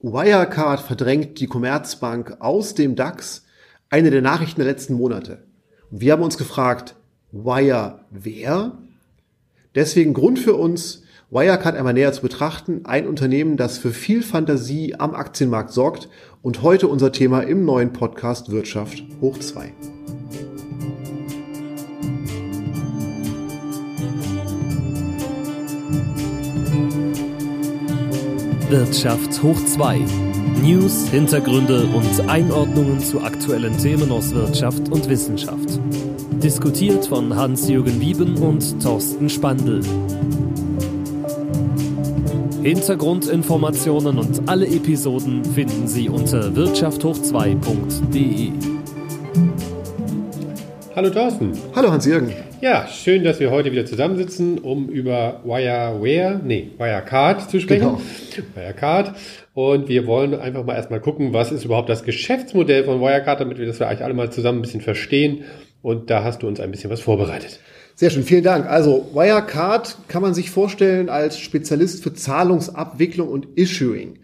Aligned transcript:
Wirecard 0.00 0.80
verdrängt 0.80 1.40
die 1.40 1.46
Commerzbank 1.46 2.36
aus 2.40 2.74
dem 2.74 2.96
DAX, 2.96 3.44
eine 3.88 4.10
der 4.10 4.22
Nachrichten 4.22 4.60
der 4.60 4.70
letzten 4.70 4.94
Monate. 4.94 5.44
Und 5.90 6.00
wir 6.00 6.12
haben 6.12 6.22
uns 6.22 6.38
gefragt, 6.38 6.96
Wire 7.32 8.00
wer? 8.10 8.78
Deswegen 9.74 10.14
Grund 10.14 10.38
für 10.38 10.54
uns, 10.54 11.02
Wirecard 11.30 11.76
einmal 11.76 11.94
näher 11.94 12.12
zu 12.12 12.22
betrachten, 12.22 12.82
ein 12.84 13.06
Unternehmen, 13.06 13.56
das 13.56 13.78
für 13.78 13.90
viel 13.90 14.22
Fantasie 14.22 14.94
am 14.94 15.14
Aktienmarkt 15.14 15.72
sorgt 15.72 16.08
und 16.42 16.62
heute 16.62 16.88
unser 16.88 17.10
Thema 17.10 17.40
im 17.40 17.64
neuen 17.64 17.92
Podcast 17.92 18.50
Wirtschaft 18.50 19.02
hoch 19.20 19.38
2. 19.38 19.72
Wirtschaft 28.68 29.40
hoch 29.44 29.64
2. 29.64 30.00
News, 30.60 31.08
Hintergründe 31.08 31.86
und 31.86 32.28
Einordnungen 32.28 32.98
zu 32.98 33.20
aktuellen 33.20 33.78
Themen 33.78 34.10
aus 34.10 34.34
Wirtschaft 34.34 34.88
und 34.88 35.08
Wissenschaft. 35.08 35.78
Diskutiert 36.42 37.06
von 37.06 37.36
Hans-Jürgen 37.36 38.00
Wieben 38.00 38.36
und 38.38 38.82
Thorsten 38.82 39.30
Spandl. 39.30 39.82
Hintergrundinformationen 42.64 44.18
und 44.18 44.48
alle 44.48 44.66
Episoden 44.66 45.44
finden 45.44 45.86
Sie 45.86 46.08
unter 46.08 46.48
wirtschafthoch2.de. 46.48 48.50
Hallo 50.96 51.10
Thorsten. 51.10 51.52
Hallo 51.76 51.92
Hans-Jürgen. 51.92 52.45
Ja, 52.62 52.88
schön, 52.88 53.22
dass 53.22 53.38
wir 53.38 53.50
heute 53.50 53.70
wieder 53.70 53.84
zusammensitzen, 53.84 54.58
um 54.58 54.88
über 54.88 55.42
Wireware, 55.44 56.40
nee, 56.42 56.70
Wirecard 56.78 57.50
zu 57.50 57.60
sprechen. 57.60 57.84
Genau. 57.84 58.00
Wirecard. 58.54 59.14
Und 59.52 59.88
wir 59.88 60.06
wollen 60.06 60.34
einfach 60.34 60.64
mal 60.64 60.74
erstmal 60.74 61.00
gucken, 61.00 61.34
was 61.34 61.52
ist 61.52 61.66
überhaupt 61.66 61.90
das 61.90 62.02
Geschäftsmodell 62.02 62.84
von 62.84 63.00
Wirecard, 63.02 63.40
damit 63.40 63.58
wir 63.58 63.66
das 63.66 63.76
vielleicht 63.76 64.00
alle 64.00 64.14
mal 64.14 64.32
zusammen 64.32 64.60
ein 64.60 64.62
bisschen 64.62 64.80
verstehen. 64.80 65.44
Und 65.82 66.08
da 66.08 66.24
hast 66.24 66.42
du 66.42 66.48
uns 66.48 66.58
ein 66.58 66.70
bisschen 66.70 66.90
was 66.90 67.00
vorbereitet. 67.00 67.60
Sehr 67.94 68.08
schön, 68.08 68.22
vielen 68.22 68.42
Dank. 68.42 68.66
Also 68.66 69.10
Wirecard 69.12 69.98
kann 70.08 70.22
man 70.22 70.32
sich 70.32 70.50
vorstellen 70.50 71.10
als 71.10 71.38
Spezialist 71.38 72.02
für 72.02 72.14
Zahlungsabwicklung 72.14 73.28
und 73.28 73.48
Issuing. 73.56 74.18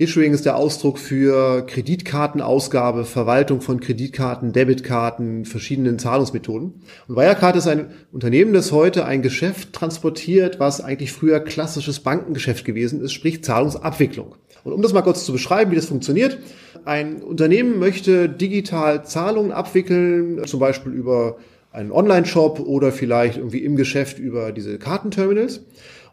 Issuing 0.00 0.32
ist 0.32 0.46
der 0.46 0.56
Ausdruck 0.56 0.96
für 0.96 1.66
Kreditkartenausgabe, 1.66 3.04
Verwaltung 3.04 3.60
von 3.60 3.80
Kreditkarten, 3.80 4.52
Debitkarten, 4.52 5.44
verschiedenen 5.44 5.98
Zahlungsmethoden. 5.98 6.82
Und 7.08 7.16
Wirecard 7.16 7.56
ist 7.56 7.66
ein 7.66 7.90
Unternehmen, 8.12 8.52
das 8.52 8.70
heute 8.70 9.06
ein 9.06 9.22
Geschäft 9.22 9.72
transportiert, 9.72 10.60
was 10.60 10.80
eigentlich 10.80 11.10
früher 11.10 11.40
klassisches 11.40 11.98
Bankengeschäft 11.98 12.64
gewesen 12.64 13.00
ist, 13.00 13.12
sprich 13.12 13.42
Zahlungsabwicklung. 13.42 14.36
Und 14.62 14.72
um 14.72 14.82
das 14.82 14.92
mal 14.92 15.02
kurz 15.02 15.24
zu 15.24 15.32
beschreiben, 15.32 15.72
wie 15.72 15.76
das 15.76 15.86
funktioniert. 15.86 16.38
Ein 16.84 17.20
Unternehmen 17.20 17.80
möchte 17.80 18.28
digital 18.28 19.04
Zahlungen 19.04 19.50
abwickeln, 19.50 20.46
zum 20.46 20.60
Beispiel 20.60 20.92
über 20.92 21.38
einen 21.72 21.90
Online-Shop 21.90 22.60
oder 22.60 22.92
vielleicht 22.92 23.38
irgendwie 23.38 23.64
im 23.64 23.74
Geschäft 23.74 24.20
über 24.20 24.52
diese 24.52 24.78
Kartenterminals. 24.78 25.62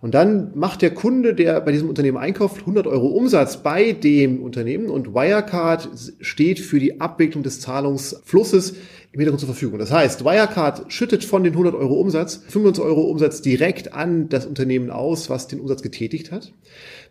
Und 0.01 0.13
dann 0.13 0.51
macht 0.55 0.81
der 0.81 0.93
Kunde, 0.93 1.33
der 1.33 1.61
bei 1.61 1.71
diesem 1.71 1.89
Unternehmen 1.89 2.17
einkauft, 2.17 2.59
100 2.59 2.87
Euro 2.87 3.07
Umsatz 3.07 3.57
bei 3.57 3.91
dem 3.91 4.41
Unternehmen 4.43 4.89
und 4.89 5.13
Wirecard 5.13 5.89
steht 6.19 6.59
für 6.59 6.79
die 6.79 7.01
Abwicklung 7.01 7.43
des 7.43 7.59
Zahlungsflusses 7.59 8.71
im 9.11 9.19
Hintergrund 9.19 9.39
zur 9.39 9.49
Verfügung. 9.49 9.79
Das 9.79 9.91
heißt, 9.91 10.25
Wirecard 10.25 10.91
schüttet 10.91 11.23
von 11.23 11.43
den 11.43 11.53
100 11.53 11.73
Euro 11.75 11.95
Umsatz 11.95 12.41
25 12.47 12.83
Euro 12.83 13.01
Umsatz 13.01 13.41
direkt 13.41 13.93
an 13.93 14.29
das 14.29 14.45
Unternehmen 14.45 14.89
aus, 14.89 15.29
was 15.29 15.47
den 15.47 15.59
Umsatz 15.59 15.81
getätigt 15.81 16.31
hat, 16.31 16.51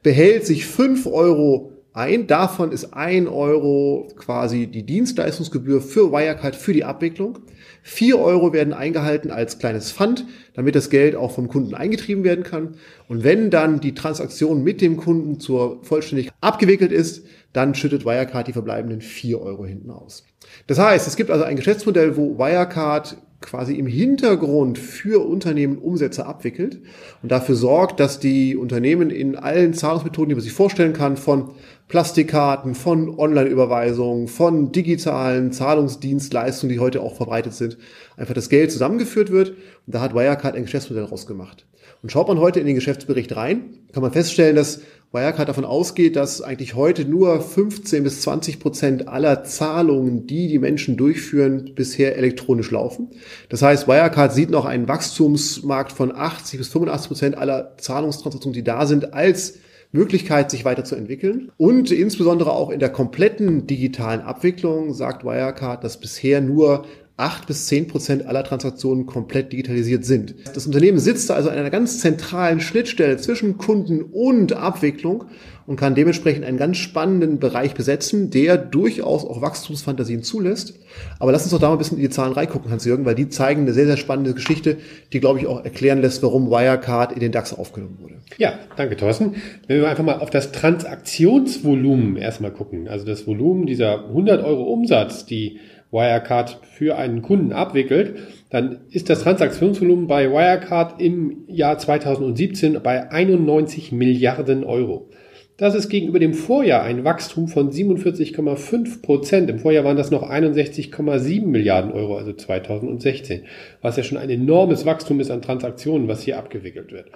behält 0.03 0.47
sich 0.47 0.67
5 0.67 1.07
Euro 1.07 1.73
ein. 1.95 2.27
Davon 2.27 2.73
ist 2.73 2.92
ein 2.92 3.28
Euro 3.28 4.09
quasi 4.17 4.67
die 4.67 4.84
Dienstleistungsgebühr 4.84 5.81
für 5.81 6.12
Wirecard 6.12 6.56
für 6.56 6.73
die 6.73 6.84
Abwicklung. 6.84 7.39
Vier 7.83 8.19
Euro 8.19 8.53
werden 8.53 8.73
eingehalten 8.73 9.31
als 9.31 9.59
kleines 9.59 9.93
Pfand, 9.93 10.27
damit 10.55 10.75
das 10.75 10.91
Geld 10.91 11.16
auch 11.16 11.31
vom 11.31 11.49
Kunden 11.49 11.75
eingetrieben 11.75 12.25
werden 12.25 12.44
kann. 12.44 12.77
Und 13.09 13.25
wenn 13.25 13.50
dann 13.50 13.81
die 13.81 13.94
Transaktion 13.94 14.62
mit 14.62 14.81
dem 14.81 14.97
Kunden 14.97 15.41
zur 15.41 15.82
Vollständigkeit 15.84 16.34
abgewickelt 16.41 16.93
ist, 16.93 17.25
dann 17.53 17.75
schüttet 17.75 18.05
Wirecard 18.05 18.49
die 18.49 18.53
verbleibenden 18.53 19.00
vier 19.00 19.41
Euro 19.41 19.65
hinten 19.65 19.91
aus. 19.91 20.25
Das 20.66 20.78
heißt, 20.78 21.06
es 21.06 21.16
gibt 21.16 21.31
also 21.31 21.44
ein 21.44 21.56
Geschäftsmodell, 21.56 22.16
wo 22.16 22.38
Wirecard 22.38 23.16
quasi 23.44 23.75
im 23.75 23.87
Hintergrund 23.87 24.78
für 24.78 25.25
Unternehmen 25.25 25.78
Umsätze 25.78 26.27
abwickelt 26.27 26.81
und 27.22 27.31
dafür 27.31 27.55
sorgt, 27.55 28.00
dass 28.00 28.19
die 28.19 28.56
Unternehmen 28.56 29.10
in 29.10 29.37
allen 29.37 29.75
Zahlungsmethoden, 29.75 30.31
die 30.31 30.34
man 30.34 30.43
sich 30.43 30.53
vorstellen 30.53 30.93
kann, 30.93 31.16
von 31.16 31.50
Plastikkarten, 31.88 32.75
von 32.75 33.19
Online-Überweisungen, 33.19 34.28
von 34.28 34.72
digitalen 34.72 35.53
Zahlungsdienstleistungen, 35.53 36.72
die 36.72 36.81
heute 36.81 37.03
auch 37.03 37.16
verbreitet 37.16 37.55
sind, 37.55 37.77
einfach 38.16 38.34
das 38.34 38.49
Geld 38.49 38.72
zusammengeführt 38.72 39.31
wird. 39.31 39.50
Und 39.50 39.94
da 39.94 40.00
hat 40.00 40.15
Wirecard 40.15 40.56
ein 40.56 40.65
Geschäftsmodell 40.65 41.05
rausgemacht. 41.05 41.66
Und 42.04 42.10
schaut 42.10 42.28
man 42.28 42.38
heute 42.38 42.60
in 42.60 42.66
den 42.66 42.75
Geschäftsbericht 42.75 43.34
rein, 43.34 43.78
kann 43.94 44.03
man 44.03 44.12
feststellen, 44.12 44.56
dass 44.56 44.82
Wirecard 45.12 45.48
davon 45.48 45.65
ausgeht, 45.65 46.16
dass 46.16 46.42
eigentlich 46.42 46.75
heute 46.75 47.06
nur 47.06 47.41
15 47.41 48.04
bis 48.04 48.20
20 48.20 48.60
Prozent 48.60 49.09
aller 49.09 49.42
Zahlungen, 49.44 50.26
die 50.26 50.48
die 50.48 50.59
Menschen 50.59 50.98
durchführen, 50.98 51.72
bisher 51.75 52.19
elektronisch 52.19 52.70
laufen. 52.70 53.09
Das 53.48 53.62
heißt, 53.62 53.88
Wirecard 53.88 54.34
sieht 54.34 54.50
noch 54.50 54.66
einen 54.66 54.87
Wachstumsmarkt 54.87 55.93
von 55.93 56.14
80 56.14 56.59
bis 56.59 56.69
85 56.69 57.09
Prozent 57.09 57.38
aller 57.38 57.72
Zahlungstransaktionen, 57.78 58.53
die 58.53 58.64
da 58.64 58.84
sind, 58.84 59.14
als 59.14 59.54
Möglichkeit, 59.91 60.50
sich 60.50 60.66
weiterzuentwickeln. 60.66 61.53
Und 61.56 61.91
insbesondere 61.91 62.53
auch 62.53 62.69
in 62.69 62.81
der 62.81 62.91
kompletten 62.91 63.66
digitalen 63.66 64.20
Abwicklung 64.20 64.93
sagt 64.93 65.25
Wirecard, 65.25 65.82
dass 65.82 65.98
bisher 65.98 66.43
nur 66.43 66.84
acht 67.16 67.47
bis 67.47 67.66
zehn 67.66 67.86
Prozent 67.86 68.26
aller 68.26 68.42
Transaktionen 68.42 69.06
komplett 69.06 69.52
digitalisiert 69.52 70.04
sind. 70.04 70.34
Das 70.52 70.66
Unternehmen 70.66 70.98
sitzt 70.98 71.30
also 71.30 71.48
an 71.48 71.56
einer 71.56 71.70
ganz 71.70 72.00
zentralen 72.00 72.60
Schnittstelle 72.60 73.16
zwischen 73.19 73.56
Kunden 73.56 74.02
und 74.02 74.52
Abwicklung 74.52 75.26
und 75.66 75.76
kann 75.76 75.94
dementsprechend 75.94 76.44
einen 76.44 76.58
ganz 76.58 76.76
spannenden 76.76 77.38
Bereich 77.38 77.75
besetzen, 77.75 78.30
der 78.30 78.58
durchaus 78.58 79.25
auch 79.25 79.41
Wachstumsfantasien 79.41 80.22
zulässt. 80.22 80.75
Aber 81.19 81.32
lass 81.32 81.42
uns 81.42 81.52
doch 81.52 81.60
da 81.60 81.69
mal 81.69 81.76
ein 81.76 81.78
bisschen 81.78 81.97
in 81.98 82.02
die 82.02 82.10
Zahlen 82.10 82.32
reingucken, 82.32 82.70
Hans-Jürgen, 82.70 83.04
weil 83.04 83.14
die 83.14 83.28
zeigen 83.28 83.62
eine 83.62 83.72
sehr, 83.72 83.86
sehr 83.86 83.96
spannende 83.96 84.34
Geschichte, 84.34 84.76
die, 85.12 85.20
glaube 85.20 85.38
ich, 85.38 85.46
auch 85.46 85.64
erklären 85.64 86.02
lässt, 86.02 86.22
warum 86.22 86.50
Wirecard 86.50 87.12
in 87.12 87.20
den 87.20 87.32
DAX 87.32 87.54
aufgenommen 87.54 87.98
wurde. 88.00 88.14
Ja, 88.38 88.58
danke, 88.76 88.96
Thorsten. 88.96 89.36
Wenn 89.66 89.81
wir 89.81 89.88
einfach 89.88 90.04
mal 90.04 90.19
auf 90.19 90.31
das 90.31 90.52
Transaktionsvolumen 90.52 92.16
erstmal 92.16 92.50
gucken, 92.50 92.88
also 92.88 93.06
das 93.06 93.26
Volumen 93.26 93.66
dieser 93.66 94.06
100 94.06 94.44
Euro 94.44 94.64
Umsatz, 94.64 95.25
die 95.25 95.60
Wirecard 95.94 96.59
für 96.65 96.97
einen 96.99 97.22
Kunden 97.22 97.53
abwickelt, 97.53 98.19
dann 98.50 98.81
ist 98.91 99.09
das 99.09 99.22
Transaktionsvolumen 99.22 100.09
bei 100.09 100.31
Wirecard 100.31 101.00
im 101.00 101.44
Jahr 101.47 101.78
2017 101.78 102.82
bei 102.82 103.10
91 103.10 103.93
Milliarden 103.93 104.65
Euro. 104.65 105.09
Das 105.56 105.76
ist 105.76 105.88
gegenüber 105.88 106.19
dem 106.19 106.34
Vorjahr 106.34 106.82
ein 106.82 107.04
Wachstum 107.04 107.47
von 107.47 107.70
47,5 107.70 109.03
Prozent. 109.03 109.48
Im 109.48 109.60
Vorjahr 109.60 109.84
waren 109.84 109.97
das 109.97 110.10
noch 110.10 110.28
61,7 110.28 111.47
Milliarden 111.47 111.92
Euro, 111.92 112.16
also 112.16 112.32
2016, 112.32 113.44
was 113.81 113.97
ja 113.97 114.03
schon 114.03 114.19
ein 114.19 114.31
enormes 114.31 114.84
Wachstum 114.84 115.20
ist 115.20 115.31
an 115.31 115.43
Transaktionen, 115.43 116.09
was 116.09 116.22
hier 116.22 116.38
abgewickelt 116.38 116.91
wird. 116.91 117.06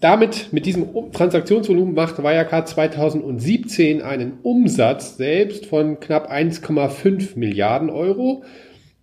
Damit, 0.00 0.50
mit 0.50 0.64
diesem 0.64 0.86
Transaktionsvolumen 1.12 1.94
macht 1.94 2.22
Wirecard 2.22 2.68
2017 2.68 4.00
einen 4.00 4.38
Umsatz 4.42 5.18
selbst 5.18 5.66
von 5.66 6.00
knapp 6.00 6.32
1,5 6.32 7.38
Milliarden 7.38 7.90
Euro 7.90 8.44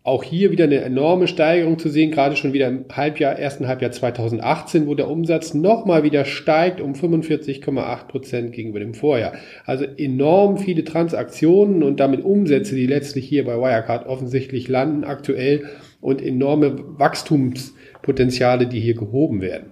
auch 0.04 0.24
hier 0.24 0.50
wieder 0.52 0.64
eine 0.64 0.82
enorme 0.82 1.28
Steigerung 1.28 1.78
zu 1.78 1.88
sehen, 1.88 2.10
gerade 2.10 2.36
schon 2.36 2.54
wieder 2.54 2.68
im 2.68 2.86
Halbjahr, 2.92 3.38
ersten 3.38 3.68
Halbjahr 3.68 3.92
2018, 3.92 4.88
wo 4.88 4.96
der 4.96 5.08
Umsatz 5.08 5.54
nochmal 5.54 6.02
wieder 6.02 6.26
steigt 6.26 6.82
um 6.82 6.94
45,8 6.94 8.08
Prozent 8.08 8.52
gegenüber 8.52 8.80
dem 8.80 8.96
Vorjahr. 8.96 9.34
Also 9.66 9.86
enorm 9.86 10.58
viele 10.58 10.84
Transaktionen 10.84 11.84
und 11.84 12.00
damit 12.00 12.26
Umsätze, 12.26 12.74
die 12.74 12.88
letztlich 12.88 13.28
hier 13.28 13.46
bei 13.46 13.58
Wirecard 13.58 14.08
offensichtlich 14.08 14.68
landen 14.68 15.03
aktuell 15.03 15.70
und 16.02 16.20
enorme 16.24 16.80
Wachstumspotenziale, 16.97 18.66
die 18.66 18.80
hier 18.80 18.96
gehoben 18.96 19.42
werden. 19.42 19.68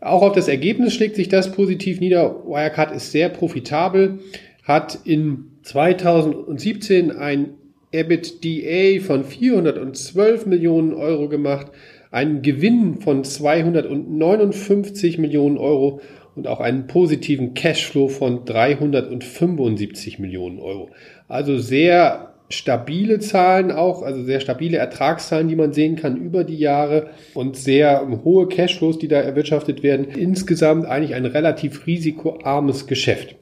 Auch 0.00 0.22
auf 0.22 0.32
das 0.32 0.46
Ergebnis 0.46 0.94
schlägt 0.94 1.16
sich 1.16 1.28
das 1.28 1.50
positiv 1.50 1.98
nieder. 1.98 2.44
Wirecard 2.46 2.94
ist 2.94 3.10
sehr 3.10 3.30
profitabel, 3.30 4.20
hat 4.62 5.00
in 5.04 5.46
2017 5.62 7.10
ein 7.10 7.54
EBITDA 7.92 9.00
von 9.04 9.24
412 9.24 10.46
Millionen 10.46 10.94
Euro 10.94 11.28
gemacht, 11.28 11.66
einen 12.10 12.42
Gewinn 12.42 13.00
von 13.00 13.24
259 13.24 15.18
Millionen 15.18 15.58
Euro 15.58 16.00
und 16.34 16.46
auch 16.46 16.60
einen 16.60 16.86
positiven 16.86 17.54
Cashflow 17.54 18.08
von 18.08 18.44
375 18.44 20.18
Millionen 20.18 20.58
Euro. 20.58 20.90
Also 21.28 21.58
sehr 21.58 22.32
stabile 22.48 23.18
Zahlen 23.18 23.70
auch, 23.70 24.02
also 24.02 24.22
sehr 24.22 24.40
stabile 24.40 24.78
Ertragszahlen, 24.78 25.48
die 25.48 25.56
man 25.56 25.72
sehen 25.72 25.96
kann 25.96 26.16
über 26.16 26.44
die 26.44 26.58
Jahre 26.58 27.10
und 27.34 27.56
sehr 27.56 28.06
hohe 28.24 28.48
Cashflows, 28.48 28.98
die 28.98 29.08
da 29.08 29.20
erwirtschaftet 29.20 29.82
werden. 29.82 30.06
Insgesamt 30.06 30.86
eigentlich 30.86 31.14
ein 31.14 31.24
relativ 31.26 31.86
risikoarmes 31.86 32.86
Geschäft. 32.86 33.36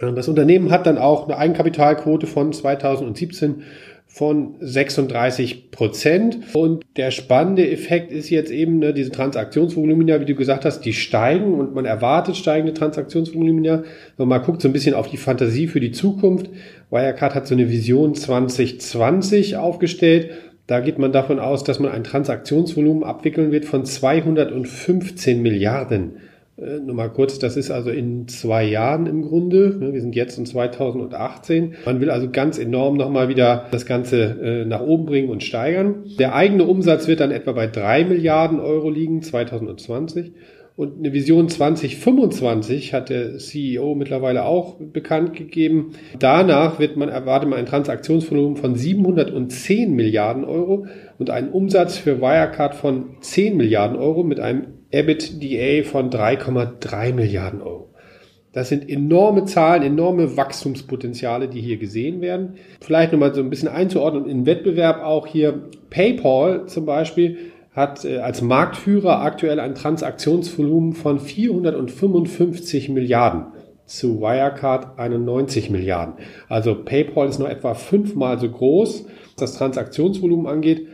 Das 0.00 0.28
Unternehmen 0.28 0.70
hat 0.70 0.86
dann 0.86 0.96
auch 0.96 1.28
eine 1.28 1.36
Eigenkapitalquote 1.36 2.26
von 2.26 2.52
2017 2.54 3.62
von 4.06 4.56
36 4.60 5.70
Prozent. 5.70 6.38
Und 6.54 6.84
der 6.96 7.10
spannende 7.10 7.70
Effekt 7.70 8.10
ist 8.10 8.30
jetzt 8.30 8.50
eben 8.50 8.78
ne, 8.78 8.92
diese 8.92 9.10
Transaktionsvolumina, 9.10 10.20
wie 10.20 10.24
du 10.24 10.34
gesagt 10.34 10.64
hast, 10.64 10.80
die 10.80 10.94
steigen 10.94 11.54
und 11.54 11.74
man 11.74 11.84
erwartet 11.84 12.36
steigende 12.36 12.74
Transaktionsvolumina. 12.74 13.82
Wenn 14.16 14.28
man 14.28 14.40
mal 14.40 14.44
guckt 14.44 14.62
so 14.62 14.68
ein 14.68 14.72
bisschen 14.72 14.94
auf 14.94 15.08
die 15.08 15.18
Fantasie 15.18 15.68
für 15.68 15.80
die 15.80 15.92
Zukunft. 15.92 16.48
Wirecard 16.90 17.34
hat 17.34 17.46
so 17.46 17.54
eine 17.54 17.68
Vision 17.68 18.14
2020 18.14 19.56
aufgestellt. 19.56 20.30
Da 20.66 20.80
geht 20.80 20.98
man 20.98 21.12
davon 21.12 21.38
aus, 21.38 21.62
dass 21.62 21.78
man 21.78 21.92
ein 21.92 22.04
Transaktionsvolumen 22.04 23.04
abwickeln 23.04 23.52
wird 23.52 23.64
von 23.64 23.84
215 23.84 25.42
Milliarden 25.42 26.16
äh, 26.16 26.29
nur 26.60 26.94
mal 26.94 27.08
kurz, 27.08 27.38
das 27.38 27.56
ist 27.56 27.70
also 27.70 27.90
in 27.90 28.28
zwei 28.28 28.64
Jahren 28.64 29.06
im 29.06 29.22
Grunde. 29.22 29.76
Ne, 29.78 29.92
wir 29.92 30.00
sind 30.00 30.14
jetzt 30.14 30.38
in 30.38 30.46
2018. 30.46 31.74
Man 31.84 32.00
will 32.00 32.10
also 32.10 32.28
ganz 32.30 32.58
enorm 32.58 32.96
nochmal 32.96 33.28
wieder 33.28 33.66
das 33.70 33.86
Ganze 33.86 34.22
äh, 34.42 34.64
nach 34.64 34.82
oben 34.82 35.06
bringen 35.06 35.30
und 35.30 35.42
steigern. 35.42 36.04
Der 36.18 36.34
eigene 36.34 36.64
Umsatz 36.64 37.08
wird 37.08 37.20
dann 37.20 37.30
etwa 37.30 37.52
bei 37.52 37.66
drei 37.66 38.04
Milliarden 38.04 38.60
Euro 38.60 38.90
liegen, 38.90 39.22
2020. 39.22 40.32
Und 40.76 40.98
eine 40.98 41.12
Vision 41.12 41.48
2025 41.48 42.94
hat 42.94 43.10
der 43.10 43.36
CEO 43.36 43.94
mittlerweile 43.94 44.44
auch 44.44 44.76
bekannt 44.78 45.34
gegeben. 45.34 45.92
Danach 46.18 46.78
wird 46.78 46.96
man 46.96 47.10
erwartet 47.10 47.50
man 47.50 47.58
ein 47.58 47.66
Transaktionsvolumen 47.66 48.56
von 48.56 48.76
710 48.76 49.94
Milliarden 49.94 50.44
Euro 50.44 50.86
und 51.18 51.28
einen 51.28 51.50
Umsatz 51.50 51.98
für 51.98 52.22
Wirecard 52.22 52.74
von 52.74 53.16
10 53.20 53.58
Milliarden 53.58 53.98
Euro 53.98 54.22
mit 54.22 54.40
einem 54.40 54.79
EBITDA 54.90 55.84
von 55.88 56.10
3,3 56.10 57.12
Milliarden 57.12 57.62
Euro. 57.62 57.90
Das 58.52 58.68
sind 58.68 58.90
enorme 58.90 59.44
Zahlen, 59.44 59.84
enorme 59.84 60.36
Wachstumspotenziale, 60.36 61.46
die 61.48 61.60
hier 61.60 61.76
gesehen 61.76 62.20
werden. 62.20 62.54
Vielleicht 62.80 63.12
nochmal 63.12 63.32
so 63.32 63.40
ein 63.40 63.50
bisschen 63.50 63.68
einzuordnen 63.68 64.26
im 64.26 64.44
Wettbewerb 64.44 65.02
auch 65.04 65.26
hier. 65.28 65.70
PayPal 65.90 66.66
zum 66.66 66.84
Beispiel 66.84 67.38
hat 67.72 68.04
äh, 68.04 68.18
als 68.18 68.42
Marktführer 68.42 69.20
aktuell 69.20 69.60
ein 69.60 69.76
Transaktionsvolumen 69.76 70.94
von 70.94 71.20
455 71.20 72.88
Milliarden 72.88 73.46
zu 73.86 74.20
Wirecard 74.20 74.98
91 74.98 75.70
Milliarden. 75.70 76.14
Also 76.48 76.74
PayPal 76.74 77.28
ist 77.28 77.38
noch 77.38 77.48
etwa 77.48 77.74
fünfmal 77.74 78.40
so 78.40 78.48
groß, 78.48 79.04
was 79.04 79.34
das 79.36 79.54
Transaktionsvolumen 79.54 80.46
angeht. 80.46 80.88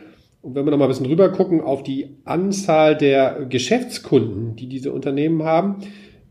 Und 0.47 0.55
wenn 0.55 0.65
wir 0.65 0.71
noch 0.71 0.79
mal 0.79 0.85
ein 0.85 0.91
bisschen 0.91 1.09
drüber 1.09 1.31
gucken 1.31 1.61
auf 1.61 1.83
die 1.83 2.19
Anzahl 2.25 2.97
der 2.97 3.47
Geschäftskunden, 3.49 4.55
die 4.55 4.69
diese 4.69 4.93
Unternehmen 4.93 5.43
haben, 5.43 5.79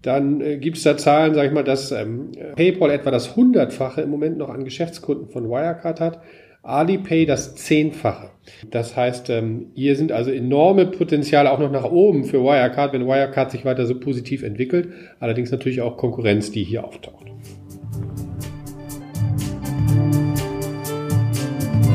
dann 0.04 0.40
äh, 0.40 0.58
gibt 0.58 0.78
es 0.78 0.84
da 0.84 0.96
Zahlen, 0.96 1.34
sage 1.34 1.50
ich 1.50 1.54
mal, 1.54 1.66
dass 1.66 1.92
ähm, 1.92 2.32
PayPal 2.56 2.92
etwa 2.92 3.12
das 3.12 3.36
hundertfache 3.36 4.00
im 4.00 4.10
Moment 4.10 4.38
noch 4.38 4.48
an 4.48 4.64
Geschäftskunden 4.64 5.28
von 5.28 5.50
Wirecard 5.50 6.00
hat, 6.00 6.22
Alipay 6.64 7.26
das 7.26 7.56
zehnfache. 7.56 8.30
Das 8.72 8.96
heißt, 8.96 9.30
ähm, 9.32 9.72
hier 9.76 9.98
sind 9.98 10.14
also 10.14 10.32
enorme 10.32 10.86
Potenziale 10.86 11.52
auch 11.52 11.60
noch 11.60 11.72
nach 11.72 11.84
oben 11.84 12.24
für 12.24 12.42
Wirecard, 12.42 12.94
wenn 12.94 13.06
Wirecard 13.06 13.52
sich 13.52 13.66
weiter 13.66 13.86
so 13.86 14.00
positiv 14.00 14.44
entwickelt. 14.44 14.94
Allerdings 15.20 15.52
natürlich 15.52 15.82
auch 15.82 15.98
Konkurrenz, 15.98 16.52
die 16.52 16.64
hier 16.64 16.86
auftaucht. 16.86 17.26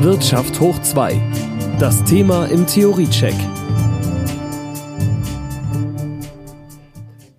Wirtschaft 0.02 0.60
hoch 0.60 0.78
2 0.80 1.49
das 1.80 2.04
Thema 2.04 2.44
im 2.44 2.66
Theoriecheck. 2.66 3.49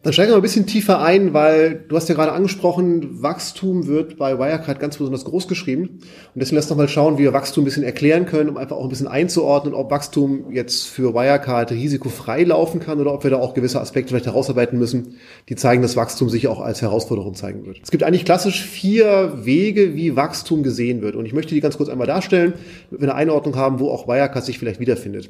Dann 0.03 0.13
steigen 0.13 0.31
wir 0.31 0.35
ein 0.35 0.41
bisschen 0.41 0.65
tiefer 0.65 0.99
ein, 0.99 1.31
weil 1.35 1.75
du 1.87 1.95
hast 1.95 2.09
ja 2.09 2.15
gerade 2.15 2.31
angesprochen, 2.31 3.21
Wachstum 3.21 3.85
wird 3.85 4.17
bei 4.17 4.39
Wirecard 4.39 4.79
ganz 4.79 4.97
besonders 4.97 5.25
groß 5.25 5.47
geschrieben. 5.47 5.83
Und 5.83 6.01
deswegen 6.33 6.55
lass 6.55 6.67
doch 6.67 6.75
mal 6.75 6.87
schauen, 6.87 7.19
wie 7.19 7.23
wir 7.23 7.33
Wachstum 7.33 7.61
ein 7.61 7.65
bisschen 7.65 7.83
erklären 7.83 8.25
können, 8.25 8.49
um 8.49 8.57
einfach 8.57 8.75
auch 8.77 8.83
ein 8.83 8.89
bisschen 8.89 9.07
einzuordnen, 9.07 9.75
ob 9.75 9.91
Wachstum 9.91 10.51
jetzt 10.51 10.87
für 10.87 11.13
Wirecard 11.13 11.71
risikofrei 11.71 12.43
laufen 12.45 12.79
kann 12.79 12.99
oder 12.99 13.13
ob 13.13 13.23
wir 13.23 13.29
da 13.29 13.37
auch 13.37 13.53
gewisse 13.53 13.79
Aspekte 13.79 14.09
vielleicht 14.09 14.25
herausarbeiten 14.25 14.79
müssen, 14.79 15.17
die 15.49 15.55
zeigen, 15.55 15.83
dass 15.83 15.95
Wachstum 15.95 16.29
sich 16.29 16.47
auch 16.47 16.61
als 16.61 16.81
Herausforderung 16.81 17.35
zeigen 17.35 17.67
wird. 17.67 17.81
Es 17.83 17.91
gibt 17.91 18.03
eigentlich 18.03 18.25
klassisch 18.25 18.63
vier 18.63 19.45
Wege, 19.45 19.95
wie 19.95 20.15
Wachstum 20.15 20.63
gesehen 20.63 21.03
wird. 21.03 21.15
Und 21.15 21.27
ich 21.27 21.33
möchte 21.33 21.53
die 21.53 21.61
ganz 21.61 21.77
kurz 21.77 21.89
einmal 21.89 22.07
darstellen, 22.07 22.53
damit 22.89 23.01
wir 23.01 23.09
eine 23.09 23.15
Einordnung 23.15 23.55
haben, 23.55 23.79
wo 23.79 23.91
auch 23.91 24.07
Wirecard 24.07 24.43
sich 24.43 24.57
vielleicht 24.57 24.79
wiederfindet. 24.79 25.29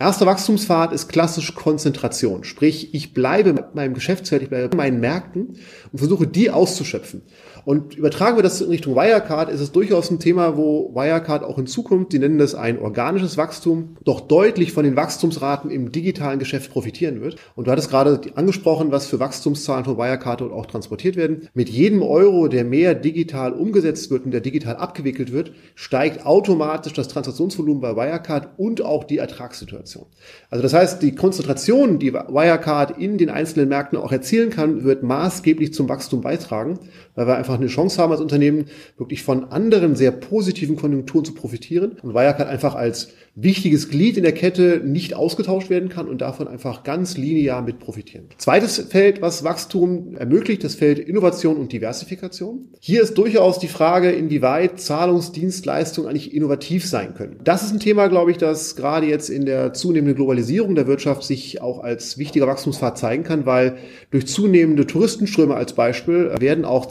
Erster 0.00 0.26
Wachstumspfad 0.26 0.92
ist 0.92 1.08
klassisch 1.08 1.56
Konzentration. 1.56 2.44
Sprich, 2.44 2.94
ich 2.94 3.14
bleibe 3.14 3.52
mit 3.52 3.74
meinem 3.74 3.94
Geschäftsfeld, 3.94 4.42
ich 4.42 4.48
bleibe 4.48 4.68
bei 4.68 4.76
meinen 4.76 5.00
Märkten 5.00 5.56
und 5.90 5.98
versuche 5.98 6.28
die 6.28 6.52
auszuschöpfen. 6.52 7.22
Und 7.68 7.96
übertragen 7.96 8.36
wir 8.36 8.42
das 8.42 8.62
in 8.62 8.70
Richtung 8.70 8.96
Wirecard, 8.96 9.50
ist 9.50 9.60
es 9.60 9.72
durchaus 9.72 10.10
ein 10.10 10.18
Thema, 10.18 10.56
wo 10.56 10.90
Wirecard 10.94 11.44
auch 11.44 11.58
in 11.58 11.66
Zukunft, 11.66 12.14
die 12.14 12.18
nennen 12.18 12.38
das 12.38 12.54
ein 12.54 12.78
organisches 12.78 13.36
Wachstum, 13.36 13.98
doch 14.04 14.22
deutlich 14.22 14.72
von 14.72 14.84
den 14.84 14.96
Wachstumsraten 14.96 15.70
im 15.70 15.92
digitalen 15.92 16.38
Geschäft 16.38 16.72
profitieren 16.72 17.20
wird. 17.20 17.36
Und 17.56 17.66
du 17.66 17.70
hattest 17.70 17.90
gerade 17.90 18.22
angesprochen, 18.36 18.90
was 18.90 19.06
für 19.06 19.20
Wachstumszahlen 19.20 19.84
von 19.84 19.98
Wirecard 19.98 20.40
dort 20.40 20.54
auch 20.54 20.64
transportiert 20.64 21.16
werden. 21.16 21.46
Mit 21.52 21.68
jedem 21.68 22.00
Euro, 22.00 22.48
der 22.48 22.64
mehr 22.64 22.94
digital 22.94 23.52
umgesetzt 23.52 24.10
wird 24.10 24.24
und 24.24 24.30
der 24.30 24.40
digital 24.40 24.76
abgewickelt 24.76 25.30
wird, 25.30 25.52
steigt 25.74 26.24
automatisch 26.24 26.94
das 26.94 27.08
Transaktionsvolumen 27.08 27.82
bei 27.82 27.94
Wirecard 27.94 28.48
und 28.56 28.80
auch 28.80 29.04
die 29.04 29.18
Ertragssituation. 29.18 30.06
Also 30.48 30.62
das 30.62 30.72
heißt, 30.72 31.02
die 31.02 31.14
Konzentration, 31.14 31.98
die 31.98 32.14
Wirecard 32.14 32.96
in 32.96 33.18
den 33.18 33.28
einzelnen 33.28 33.68
Märkten 33.68 33.98
auch 33.98 34.10
erzielen 34.10 34.48
kann, 34.48 34.84
wird 34.84 35.02
maßgeblich 35.02 35.74
zum 35.74 35.90
Wachstum 35.90 36.22
beitragen, 36.22 36.78
weil 37.14 37.26
wir 37.26 37.36
einfach 37.36 37.57
eine 37.58 37.68
Chance 37.68 38.00
haben 38.00 38.12
als 38.12 38.20
Unternehmen, 38.20 38.66
wirklich 38.96 39.22
von 39.22 39.44
anderen 39.44 39.96
sehr 39.96 40.10
positiven 40.10 40.76
Konjunkturen 40.76 41.24
zu 41.24 41.34
profitieren 41.34 41.92
und 42.02 42.14
Wirecard 42.14 42.48
einfach 42.48 42.74
als 42.74 43.08
wichtiges 43.40 43.88
Glied 43.88 44.16
in 44.16 44.24
der 44.24 44.32
Kette 44.32 44.82
nicht 44.84 45.14
ausgetauscht 45.14 45.70
werden 45.70 45.88
kann 45.88 46.08
und 46.08 46.20
davon 46.20 46.48
einfach 46.48 46.82
ganz 46.82 47.16
linear 47.16 47.62
mit 47.62 47.78
profitieren. 47.78 48.24
Zweites 48.36 48.78
Feld, 48.78 49.22
was 49.22 49.44
Wachstum 49.44 50.16
ermöglicht, 50.16 50.64
das 50.64 50.74
Feld 50.74 50.98
Innovation 50.98 51.56
und 51.56 51.72
Diversifikation. 51.72 52.68
Hier 52.80 53.02
ist 53.02 53.16
durchaus 53.16 53.60
die 53.60 53.68
Frage, 53.68 54.10
inwieweit 54.10 54.80
Zahlungsdienstleistungen 54.80 56.10
eigentlich 56.10 56.34
innovativ 56.34 56.86
sein 56.86 57.14
können. 57.14 57.36
Das 57.44 57.62
ist 57.62 57.72
ein 57.72 57.80
Thema, 57.80 58.08
glaube 58.08 58.32
ich, 58.32 58.38
das 58.38 58.74
gerade 58.74 59.06
jetzt 59.06 59.30
in 59.30 59.46
der 59.46 59.72
zunehmenden 59.72 60.16
Globalisierung 60.16 60.74
der 60.74 60.88
Wirtschaft 60.88 61.22
sich 61.22 61.62
auch 61.62 61.78
als 61.78 62.18
wichtiger 62.18 62.48
Wachstumspfad 62.48 62.98
zeigen 62.98 63.22
kann, 63.22 63.46
weil 63.46 63.76
durch 64.10 64.26
zunehmende 64.26 64.86
Touristenströme 64.86 65.54
als 65.54 65.74
Beispiel 65.74 66.32
werden 66.40 66.64
auch 66.64 66.86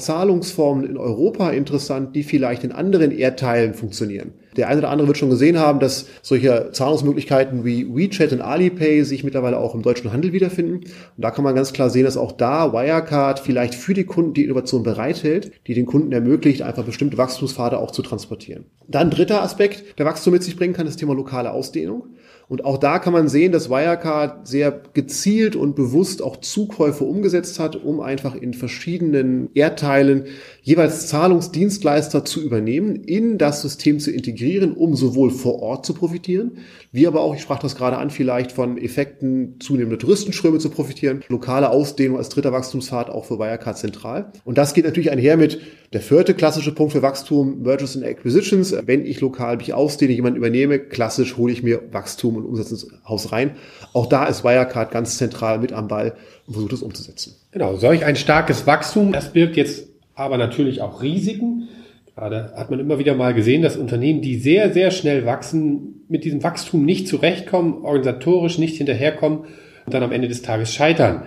Zahlungsformen 0.58 0.90
in 0.90 0.98
Europa 0.98 1.52
interessant, 1.52 2.16
die 2.16 2.24
vielleicht 2.24 2.64
in 2.64 2.72
anderen 2.72 3.12
Erdteilen 3.12 3.74
funktionieren. 3.74 4.34
Der 4.58 4.68
eine 4.68 4.80
oder 4.80 4.90
andere 4.90 5.08
wird 5.08 5.18
schon 5.18 5.30
gesehen 5.30 5.60
haben, 5.60 5.80
dass 5.80 6.08
solche 6.22 6.70
Zahlungsmöglichkeiten 6.72 7.64
wie 7.64 7.88
WeChat 7.88 8.34
und 8.34 8.42
Alipay 8.42 9.04
sich 9.04 9.24
mittlerweile 9.24 9.60
auch 9.60 9.76
im 9.76 9.84
deutschen 9.84 10.12
Handel 10.12 10.34
wiederfinden. 10.34 10.78
Und 10.78 10.92
da 11.16 11.32
kann 11.32 11.44
man 11.44 11.56
ganz 11.56 11.74
klar 11.74 11.90
sehen, 11.90 12.06
dass 12.06 12.18
auch 12.18 12.32
da 12.32 12.74
Wirecard 12.74 13.40
vielleicht 13.40 13.76
für 13.76 13.94
die 13.94 14.06
Kunden 14.06 14.34
die 14.34 14.44
Innovation 14.44 14.84
bereithält, 14.84 15.52
die 15.68 15.76
den 15.76 15.86
Kunden 15.86 16.12
ermöglicht, 16.12 16.64
einfach 16.64 16.84
bestimmte 16.84 17.18
Wachstumspfade 17.18 17.78
auch 17.78 17.92
zu 17.92 18.02
transportieren. 18.02 18.66
Dann 18.88 19.12
dritter 19.12 19.44
Aspekt, 19.44 20.00
der 20.00 20.06
Wachstum 20.06 20.34
mit 20.34 20.44
sich 20.44 20.58
bringen 20.58 20.74
kann, 20.74 20.86
das 20.86 20.98
Thema 20.98 21.14
lokale 21.14 21.52
Ausdehnung. 21.52 22.08
Und 22.50 22.64
auch 22.64 22.78
da 22.78 23.00
kann 23.00 23.12
man 23.12 23.28
sehen, 23.28 23.52
dass 23.52 23.70
Wirecard 23.70 24.48
sehr 24.48 24.82
gezielt 24.94 25.58
und 25.58 25.76
bewusst 25.76 26.22
auch 26.22 26.38
Zukäufe 26.38 27.04
umgesetzt 27.04 27.60
hat, 27.60 27.76
um 27.76 28.00
einfach 28.00 28.36
in 28.36 28.54
verschiedenen 28.54 29.50
Erdteilen 29.54 30.28
jeweils 30.62 31.08
Zahlungsdienstleister 31.08 32.24
zu 32.24 32.42
übernehmen, 32.42 32.96
in 32.96 33.38
das 33.38 33.62
System 33.62 34.00
zu 34.00 34.12
integrieren, 34.12 34.47
um 34.56 34.96
sowohl 34.96 35.30
vor 35.30 35.62
Ort 35.62 35.86
zu 35.86 35.94
profitieren, 35.94 36.60
wie 36.92 37.06
aber 37.06 37.22
auch, 37.22 37.36
ich 37.36 37.42
sprach 37.42 37.60
das 37.60 37.76
gerade 37.76 37.98
an, 37.98 38.10
vielleicht 38.10 38.52
von 38.52 38.78
Effekten 38.78 39.60
zunehmender 39.60 40.00
Touristenströme 40.00 40.60
zu 40.60 40.70
profitieren, 40.70 41.22
lokale 41.28 41.70
Ausdehnung 41.70 42.18
als 42.18 42.30
dritter 42.30 42.52
Wachstumspfad 42.52 43.10
auch 43.10 43.26
für 43.26 43.40
Wirecard 43.40 43.78
zentral. 43.78 44.32
Und 44.46 44.58
das 44.58 44.74
geht 44.74 44.86
natürlich 44.86 45.12
einher 45.12 45.38
mit 45.38 45.60
der 45.94 46.02
vierte 46.02 46.34
klassische 46.34 46.74
Punkt 46.74 46.94
für 46.94 47.02
Wachstum, 47.02 47.62
Mergers 47.62 47.96
and 47.96 48.06
Acquisitions. 48.06 48.76
Wenn 48.86 49.06
ich 49.06 49.22
lokal 49.22 49.58
mich 49.58 49.74
ausdehne, 49.74 50.14
jemanden 50.14 50.38
übernehme, 50.38 50.80
klassisch 50.80 51.38
hole 51.38 51.52
ich 51.52 51.64
mir 51.64 51.82
Wachstum 51.92 52.36
und 52.36 52.46
Umsatz 52.46 52.72
ins 52.72 52.88
Haus 53.08 53.32
rein. 53.32 53.52
Auch 53.94 54.06
da 54.08 54.26
ist 54.26 54.44
Wirecard 54.44 54.92
ganz 54.92 55.18
zentral 55.18 55.60
mit 55.60 55.74
am 55.74 55.88
Ball 55.88 56.16
und 56.46 56.54
versucht 56.54 56.74
es 56.74 56.82
umzusetzen. 56.82 57.36
Genau, 57.52 57.76
solch 57.78 58.06
ein 58.06 58.16
starkes 58.16 58.68
Wachstum, 58.68 59.12
das 59.12 59.34
birgt 59.34 59.58
jetzt 59.58 59.88
aber 60.18 60.38
natürlich 60.38 60.82
auch 60.82 61.02
Risiken. 61.02 61.70
Gerade 62.18 62.52
hat 62.56 62.72
man 62.72 62.80
immer 62.80 62.98
wieder 62.98 63.14
mal 63.14 63.36
gesehen, 63.36 63.62
dass 63.62 63.78
Unternehmen, 63.78 64.22
die 64.22 64.38
sehr, 64.38 64.74
sehr 64.74 64.90
schnell 64.90 65.28
wachsen, 65.28 66.04
mit 66.10 66.24
diesem 66.26 66.42
Wachstum 66.42 66.84
nicht 66.84 67.08
zurechtkommen, 67.08 67.86
organisatorisch 67.86 68.58
nicht 68.58 68.78
hinterherkommen 68.78 69.42
und 69.86 69.94
dann 69.94 70.02
am 70.02 70.12
Ende 70.12 70.28
des 70.28 70.42
Tages 70.42 70.74
scheitern. 70.74 71.26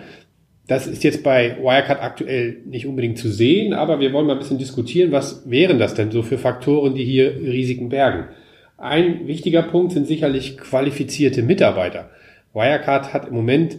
Das 0.66 0.88
ist 0.88 1.04
jetzt 1.04 1.22
bei 1.22 1.58
Wirecard 1.60 2.02
aktuell 2.02 2.62
nicht 2.66 2.86
unbedingt 2.86 3.18
zu 3.18 3.28
sehen, 3.28 3.72
aber 3.72 4.00
wir 4.00 4.12
wollen 4.12 4.26
mal 4.26 4.32
ein 4.32 4.40
bisschen 4.40 4.58
diskutieren, 4.58 5.12
was 5.12 5.48
wären 5.48 5.78
das 5.78 5.94
denn 5.94 6.10
so 6.10 6.22
für 6.22 6.38
Faktoren, 6.38 6.96
die 6.96 7.04
hier 7.04 7.36
Risiken 7.36 7.88
bergen. 7.88 8.24
Ein 8.76 9.28
wichtiger 9.28 9.62
Punkt 9.62 9.92
sind 9.92 10.08
sicherlich 10.08 10.58
qualifizierte 10.58 11.44
Mitarbeiter. 11.44 12.10
Wirecard 12.52 13.14
hat 13.14 13.28
im 13.28 13.34
Moment 13.34 13.78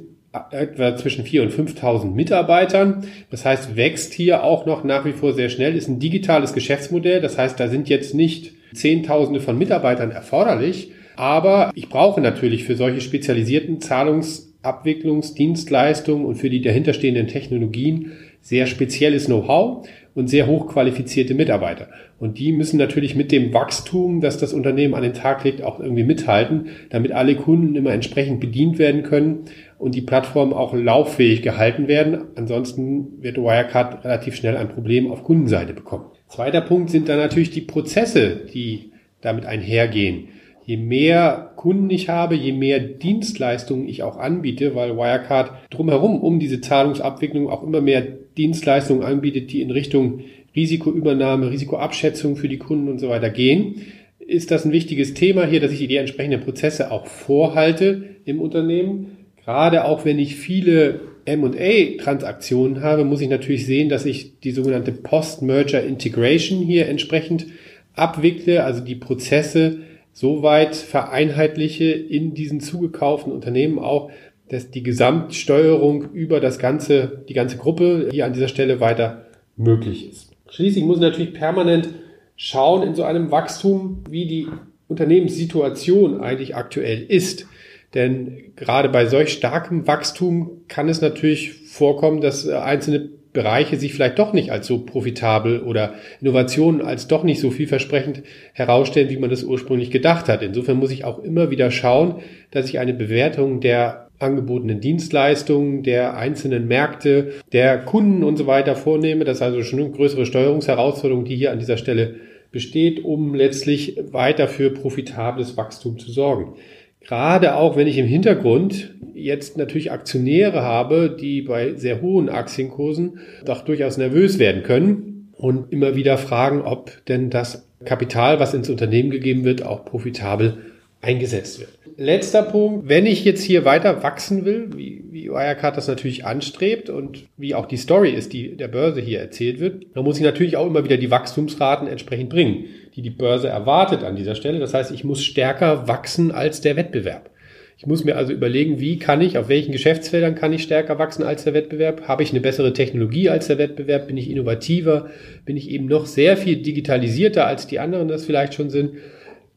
etwa 0.51 0.95
zwischen 0.95 1.25
4.000 1.25 1.41
und 1.41 1.51
5.000 1.51 2.11
Mitarbeitern. 2.11 3.05
Das 3.29 3.43
heißt, 3.45 3.75
wächst 3.75 4.13
hier 4.13 4.43
auch 4.43 4.65
noch 4.65 4.83
nach 4.83 5.05
wie 5.05 5.11
vor 5.11 5.33
sehr 5.33 5.50
schnell, 5.50 5.75
ist 5.75 5.89
ein 5.89 6.00
digitales 6.00 6.53
Geschäftsmodell. 6.53 7.21
Das 7.21 7.38
heißt, 7.38 7.59
da 7.59 7.67
sind 7.67 7.88
jetzt 7.89 8.15
nicht 8.15 8.53
Zehntausende 8.73 9.41
von 9.41 9.57
Mitarbeitern 9.57 10.11
erforderlich. 10.11 10.91
Aber 11.17 11.71
ich 11.75 11.89
brauche 11.89 12.21
natürlich 12.21 12.63
für 12.63 12.77
solche 12.77 13.01
spezialisierten 13.01 13.81
Zahlungsabwicklungsdienstleistungen 13.81 16.25
und 16.25 16.35
für 16.35 16.50
die 16.50 16.61
dahinterstehenden 16.61 17.27
Technologien 17.27 18.13
sehr 18.41 18.65
spezielles 18.65 19.25
Know-how 19.25 19.85
und 20.15 20.29
sehr 20.29 20.47
hochqualifizierte 20.47 21.35
Mitarbeiter. 21.35 21.88
Und 22.19 22.38
die 22.38 22.51
müssen 22.51 22.77
natürlich 22.77 23.15
mit 23.15 23.31
dem 23.31 23.53
Wachstum, 23.53 24.21
das 24.21 24.38
das 24.38 24.53
Unternehmen 24.53 24.93
an 24.93 25.03
den 25.03 25.13
Tag 25.13 25.43
legt, 25.43 25.63
auch 25.63 25.79
irgendwie 25.79 26.03
mithalten, 26.03 26.67
damit 26.89 27.11
alle 27.11 27.35
Kunden 27.35 27.75
immer 27.75 27.91
entsprechend 27.91 28.39
bedient 28.39 28.77
werden 28.77 29.03
können 29.03 29.45
und 29.81 29.95
die 29.95 30.01
Plattformen 30.01 30.53
auch 30.53 30.75
lauffähig 30.75 31.41
gehalten 31.41 31.88
werden. 31.88 32.27
Ansonsten 32.35 33.21
wird 33.21 33.38
Wirecard 33.38 34.05
relativ 34.05 34.35
schnell 34.35 34.55
ein 34.55 34.69
Problem 34.69 35.11
auf 35.11 35.23
Kundenseite 35.23 35.73
bekommen. 35.73 36.05
Zweiter 36.27 36.61
Punkt 36.61 36.91
sind 36.91 37.09
dann 37.09 37.17
natürlich 37.17 37.50
die 37.50 37.61
Prozesse, 37.61 38.41
die 38.53 38.91
damit 39.21 39.47
einhergehen. 39.47 40.27
Je 40.63 40.77
mehr 40.77 41.51
Kunden 41.55 41.89
ich 41.89 42.09
habe, 42.09 42.35
je 42.35 42.51
mehr 42.51 42.79
Dienstleistungen 42.79 43.89
ich 43.89 44.03
auch 44.03 44.17
anbiete, 44.17 44.75
weil 44.75 44.95
Wirecard 44.95 45.51
drumherum 45.71 46.21
um 46.21 46.39
diese 46.39 46.61
Zahlungsabwicklung 46.61 47.50
auch 47.50 47.63
immer 47.63 47.81
mehr 47.81 48.03
Dienstleistungen 48.38 49.03
anbietet, 49.03 49.51
die 49.51 49.63
in 49.63 49.71
Richtung 49.71 50.19
Risikoübernahme, 50.55 51.50
Risikoabschätzung 51.50 52.35
für 52.35 52.50
die 52.50 52.59
Kunden 52.59 52.88
und 52.88 53.00
so 53.00 53.09
weiter 53.09 53.31
gehen, 53.31 53.81
ist 54.19 54.51
das 54.51 54.63
ein 54.63 54.71
wichtiges 54.71 55.15
Thema 55.15 55.47
hier, 55.47 55.59
dass 55.59 55.71
ich 55.71 55.88
die 55.88 55.95
entsprechenden 55.95 56.41
Prozesse 56.41 56.91
auch 56.91 57.07
vorhalte 57.07 58.03
im 58.25 58.39
Unternehmen. 58.39 59.17
Gerade 59.45 59.86
auch 59.86 60.05
wenn 60.05 60.19
ich 60.19 60.36
viele 60.36 61.01
M&A-Transaktionen 61.25 62.81
habe, 62.81 63.05
muss 63.05 63.21
ich 63.21 63.29
natürlich 63.29 63.65
sehen, 63.65 63.89
dass 63.89 64.05
ich 64.05 64.39
die 64.39 64.51
sogenannte 64.51 64.91
Post-Merger 64.91 65.83
Integration 65.83 66.60
hier 66.60 66.88
entsprechend 66.88 67.48
abwickle, 67.95 68.63
also 68.63 68.83
die 68.83 68.95
Prozesse 68.95 69.79
so 70.13 70.43
weit 70.43 70.75
vereinheitliche 70.75 71.86
in 71.91 72.33
diesen 72.33 72.60
zugekauften 72.60 73.31
Unternehmen 73.31 73.79
auch, 73.79 74.12
dass 74.50 74.69
die 74.69 74.83
Gesamtsteuerung 74.83 76.12
über 76.12 76.39
das 76.39 76.60
ganze, 76.60 77.24
die 77.29 77.33
ganze 77.33 77.57
Gruppe 77.57 78.10
hier 78.12 78.25
an 78.25 78.33
dieser 78.33 78.50
Stelle 78.50 78.79
weiter 78.79 79.25
möglich 79.55 80.10
ist. 80.10 80.31
Schließlich 80.50 80.83
muss 80.83 81.00
natürlich 81.00 81.33
permanent 81.33 81.89
schauen 82.36 82.83
in 82.83 82.95
so 82.95 83.03
einem 83.03 83.31
Wachstum, 83.31 84.03
wie 84.10 84.25
die 84.25 84.48
Unternehmenssituation 84.88 86.19
eigentlich 86.19 86.55
aktuell 86.55 87.01
ist. 87.01 87.48
Denn 87.93 88.53
gerade 88.55 88.89
bei 88.89 89.05
solch 89.05 89.33
starkem 89.33 89.88
Wachstum 89.88 90.62
kann 90.67 90.88
es 90.88 91.01
natürlich 91.01 91.53
vorkommen, 91.67 92.21
dass 92.21 92.48
einzelne 92.48 93.10
Bereiche 93.33 93.77
sich 93.77 93.93
vielleicht 93.93 94.19
doch 94.19 94.33
nicht 94.33 94.51
als 94.51 94.67
so 94.67 94.79
profitabel 94.79 95.62
oder 95.62 95.93
Innovationen 96.19 96.81
als 96.81 97.07
doch 97.07 97.24
nicht 97.24 97.39
so 97.39 97.50
vielversprechend 97.50 98.24
herausstellen, 98.53 99.10
wie 99.10 99.17
man 99.17 99.29
das 99.29 99.43
ursprünglich 99.43 99.89
gedacht 99.89 100.27
hat. 100.27 100.41
Insofern 100.41 100.77
muss 100.77 100.91
ich 100.91 101.05
auch 101.05 101.19
immer 101.19 101.50
wieder 101.50 101.71
schauen, 101.71 102.15
dass 102.51 102.67
ich 102.67 102.79
eine 102.79 102.93
Bewertung 102.93 103.62
der 103.62 104.10
angebotenen 104.19 104.81
Dienstleistungen, 104.81 105.81
der 105.81 106.17
einzelnen 106.17 106.67
Märkte, 106.67 107.31
der 107.53 107.79
Kunden 107.79 108.24
und 108.24 108.38
so 108.38 108.48
weiter 108.48 108.75
vornehme. 108.75 109.24
Das 109.24 109.38
ist 109.38 109.43
also 109.43 109.63
schon 109.63 109.79
eine 109.79 109.91
größere 109.91 110.25
Steuerungsherausforderung, 110.25 111.25
die 111.25 111.36
hier 111.36 111.51
an 111.51 111.60
dieser 111.60 111.77
Stelle 111.77 112.15
besteht, 112.51 113.03
um 113.03 113.33
letztlich 113.33 113.98
weiter 114.12 114.48
für 114.50 114.71
profitables 114.71 115.55
Wachstum 115.55 115.98
zu 115.98 116.12
sorgen. 116.12 116.55
Gerade 117.01 117.55
auch 117.55 117.75
wenn 117.75 117.88
ich 117.88 117.98
im 117.98 118.05
Hintergrund 118.05 118.93
jetzt 119.13 119.58
natürlich 119.58 119.91
Aktionäre 119.91 120.62
habe, 120.62 121.15
die 121.20 121.41
bei 121.41 121.74
sehr 121.74 122.01
hohen 122.01 122.29
Aktienkursen 122.29 123.20
doch 123.46 123.63
durchaus 123.63 123.98
nervös 123.98 124.39
werden 124.39 124.63
können 124.63 125.31
und 125.34 125.72
immer 125.72 125.96
wieder 125.96 126.17
fragen, 126.17 126.62
ob 126.62 127.05
denn 127.08 127.29
das 127.29 127.67
Kapital, 127.86 128.39
was 128.39 128.53
ins 128.53 128.70
Unternehmen 128.70 129.10
gegeben 129.10 129.43
wird, 129.43 129.65
auch 129.65 129.86
profitabel 129.86 130.58
eingesetzt 131.01 131.60
wird. 131.60 131.70
Letzter 131.98 132.43
Punkt, 132.43 132.88
wenn 132.88 133.05
ich 133.05 133.25
jetzt 133.25 133.43
hier 133.43 133.65
weiter 133.65 134.03
wachsen 134.03 134.46
will, 134.46 134.70
wie, 134.75 135.03
wie 135.10 135.29
Wirecard 135.29 135.75
das 135.75 135.88
natürlich 135.88 136.25
anstrebt 136.25 136.89
und 136.89 137.25
wie 137.38 137.55
auch 137.55 137.65
die 137.65 137.77
Story 137.77 138.12
ist, 138.12 138.34
die 138.34 138.55
der 138.55 138.67
Börse 138.67 139.01
hier 139.01 139.20
erzählt 139.20 139.60
wird, 139.60 139.86
dann 139.96 140.03
muss 140.03 140.17
ich 140.17 140.24
natürlich 140.24 140.58
auch 140.58 140.67
immer 140.67 140.84
wieder 140.84 140.98
die 140.98 141.12
Wachstumsraten 141.12 141.88
entsprechend 141.88 142.29
bringen, 142.29 142.65
die 142.95 143.01
die 143.01 143.10
Börse 143.10 143.48
erwartet 143.48 144.03
an 144.03 144.15
dieser 144.15 144.36
Stelle. 144.36 144.60
Das 144.60 144.74
heißt, 144.74 144.91
ich 144.91 145.03
muss 145.03 145.24
stärker 145.24 145.88
wachsen 145.88 146.31
als 146.31 146.62
der 146.62 146.75
Wettbewerb. 146.75 147.29
Ich 147.77 147.88
muss 147.88 148.03
mir 148.03 148.15
also 148.15 148.31
überlegen, 148.31 148.79
wie 148.79 149.00
kann 149.00 149.21
ich, 149.21 149.39
auf 149.39 149.50
welchen 149.50 149.71
Geschäftsfeldern 149.71 150.36
kann 150.36 150.53
ich 150.53 150.62
stärker 150.62 151.00
wachsen 151.00 151.24
als 151.24 151.45
der 151.45 151.55
Wettbewerb? 151.55 152.07
Habe 152.07 152.21
ich 152.21 152.29
eine 152.29 152.39
bessere 152.39 152.74
Technologie 152.74 153.29
als 153.29 153.48
der 153.48 153.57
Wettbewerb? 153.57 154.05
Bin 154.05 154.17
ich 154.17 154.29
innovativer? 154.29 155.10
Bin 155.45 155.57
ich 155.57 155.69
eben 155.69 155.88
noch 155.88 156.05
sehr 156.05 156.38
viel 156.38 156.57
digitalisierter 156.57 157.48
als 157.48 157.65
die 157.65 157.79
anderen 157.79 158.07
das 158.07 158.25
vielleicht 158.25 158.53
schon 158.53 158.69
sind? 158.69 158.91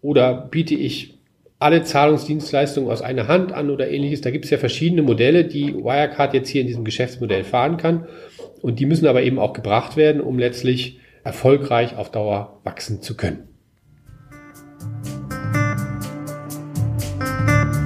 Oder 0.01 0.49
biete 0.51 0.75
ich 0.75 1.15
alle 1.59 1.83
Zahlungsdienstleistungen 1.83 2.91
aus 2.91 3.03
einer 3.03 3.29
Hand 3.29 3.53
an 3.53 3.71
oder 3.71 3.91
ähnliches. 3.91 4.21
Da 4.21 4.31
gibt 4.31 4.47
es 4.47 4.51
ja 4.51 4.59
verschiedene 4.59 5.03
Modelle, 5.03 5.45
die 5.45 5.75
Wirecard 5.75 6.35
jetzt 6.35 6.49
hier 6.49 6.63
in 6.63 6.67
diesem 6.67 6.85
Geschäftsmodell 6.85 7.45
fahren 7.45 7.77
kann. 7.77 8.07
Und 8.63 8.81
die 8.81 8.87
müssen 8.87 9.07
aber 9.07 9.23
eben 9.23 9.39
auch 9.39 9.53
gebracht 9.53 9.97
werden, 9.97 10.21
um 10.21 10.39
letztlich 10.39 10.99
erfolgreich 11.25 11.97
auf 11.97 12.11
Dauer 12.11 12.61
wachsen 12.65 13.03
zu 13.03 13.17
können. 13.17 13.49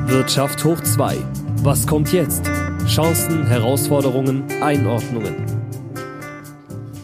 Wirtschaft 0.07 0.64
hoch 0.64 0.80
2. 0.80 1.16
Was 1.62 1.87
kommt 1.87 2.12
jetzt? 2.12 2.50
Chancen, 2.87 3.47
Herausforderungen, 3.47 4.45
Einordnungen. 4.61 5.35